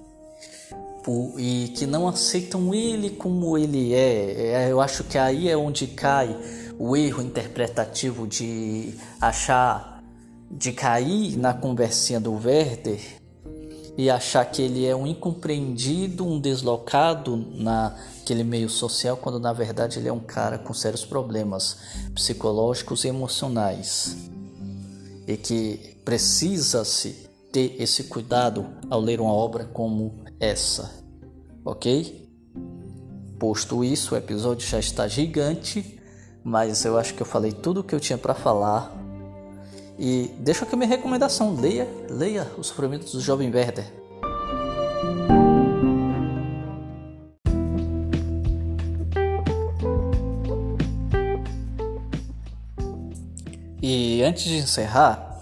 [1.38, 4.66] e que não aceitam ele como ele é.
[4.66, 4.72] é.
[4.72, 6.36] Eu acho que aí é onde cai
[6.78, 10.02] o erro interpretativo de achar,
[10.50, 13.00] de cair na conversinha do Werder
[13.96, 19.98] e achar que ele é um incompreendido, um deslocado naquele meio social, quando na verdade
[19.98, 21.78] ele é um cara com sérios problemas
[22.14, 24.16] psicológicos e emocionais
[25.26, 27.24] e que precisa-se
[27.54, 31.04] ter esse cuidado ao ler uma obra como essa,
[31.64, 32.28] ok?
[33.38, 36.00] Posto isso, o episódio já está gigante,
[36.42, 38.92] mas eu acho que eu falei tudo o que eu tinha para falar.
[39.96, 43.86] E deixo aqui minha recomendação: leia, leia O Sofrimento do Jovem Werther.
[53.80, 55.33] E antes de encerrar,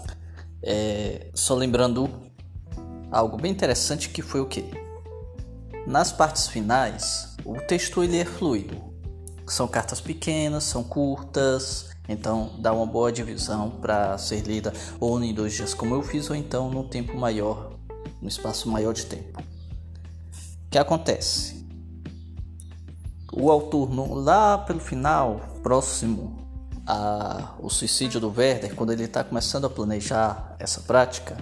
[0.63, 2.09] é, só lembrando
[3.11, 4.65] algo bem interessante que foi o que?
[5.85, 8.81] Nas partes finais, o texto ele é fluido.
[9.45, 15.33] São cartas pequenas, são curtas, então dá uma boa divisão para ser lida ou em
[15.33, 17.73] dois dias como eu fiz, ou então num tempo maior,
[18.21, 19.41] no espaço maior de tempo.
[19.41, 21.67] O que acontece?
[23.33, 26.42] O autor lá pelo final, próximo
[26.85, 31.37] a, o suicídio do Werder, quando ele está começando a planejar essa prática,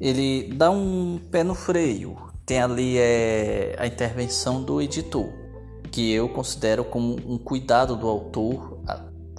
[0.00, 2.16] ele dá um pé no freio.
[2.44, 5.28] Tem ali é, a intervenção do editor,
[5.90, 8.80] que eu considero como um cuidado do autor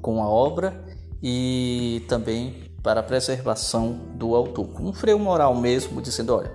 [0.02, 0.84] com a obra
[1.22, 4.70] e também para a preservação do autor.
[4.80, 6.52] Um freio moral mesmo, dizendo: olha,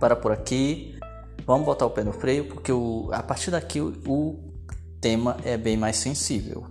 [0.00, 0.98] para por aqui,
[1.46, 4.38] vamos botar o pé no freio, porque o, a partir daqui o, o
[5.00, 6.66] tema é bem mais sensível.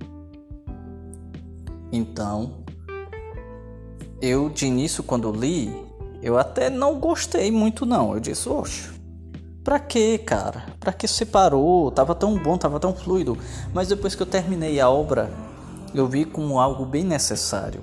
[1.95, 2.65] Então,
[4.21, 5.73] eu de início quando li,
[6.21, 8.13] eu até não gostei muito não.
[8.13, 8.89] Eu disse, oxe,
[9.63, 10.65] pra que, cara?
[10.77, 11.89] Pra que separou?
[11.91, 13.37] Tava tão bom, tava tão fluido.
[13.73, 15.31] Mas depois que eu terminei a obra,
[15.93, 17.81] eu vi como algo bem necessário.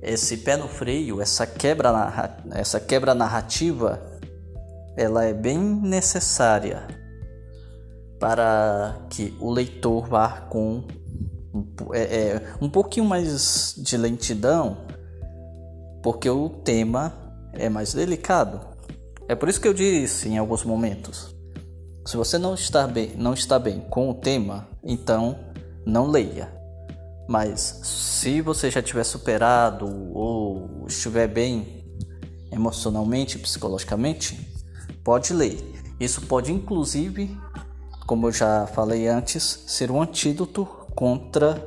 [0.00, 1.92] Esse pé no freio, essa quebra,
[2.52, 4.00] essa quebra narrativa,
[4.96, 6.86] ela é bem necessária
[8.20, 10.84] para que o leitor vá com
[11.92, 14.86] é, é, um pouquinho mais de lentidão,
[16.02, 17.12] porque o tema
[17.52, 18.60] é mais delicado.
[19.28, 21.34] É por isso que eu disse em alguns momentos:
[22.06, 25.38] se você não está bem, não está bem com o tema, então
[25.84, 26.52] não leia.
[27.28, 31.84] Mas se você já tiver superado ou estiver bem
[32.50, 34.48] emocionalmente, psicologicamente,
[35.04, 35.58] pode ler.
[36.00, 37.36] Isso pode inclusive,
[38.06, 40.66] como eu já falei antes, ser um antídoto
[41.00, 41.66] contra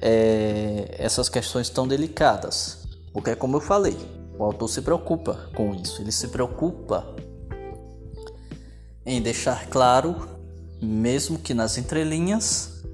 [0.00, 2.86] é, essas questões tão delicadas.
[3.12, 3.98] Porque, é como eu falei,
[4.38, 7.04] o autor se preocupa com isso, ele se preocupa
[9.04, 10.28] em deixar claro,
[10.80, 12.84] mesmo que nas entrelinhas,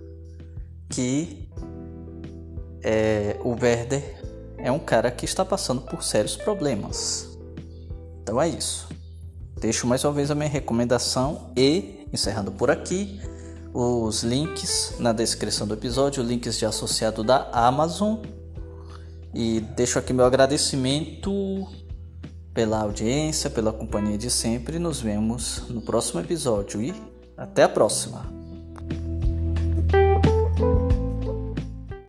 [0.89, 1.51] que
[2.83, 4.23] é, o Werder
[4.57, 7.29] é um cara que está passando por sérios problemas.
[8.23, 8.89] Então é isso.
[9.61, 13.21] Deixo mais uma vez a minha recomendação e, encerrando por aqui,
[13.81, 18.17] os links na descrição do episódio, links de associado da Amazon.
[19.33, 21.69] E deixo aqui meu agradecimento
[22.53, 24.81] pela audiência, pela companhia de sempre.
[24.81, 26.93] Nos vemos no próximo episódio e
[27.37, 28.38] até a próxima!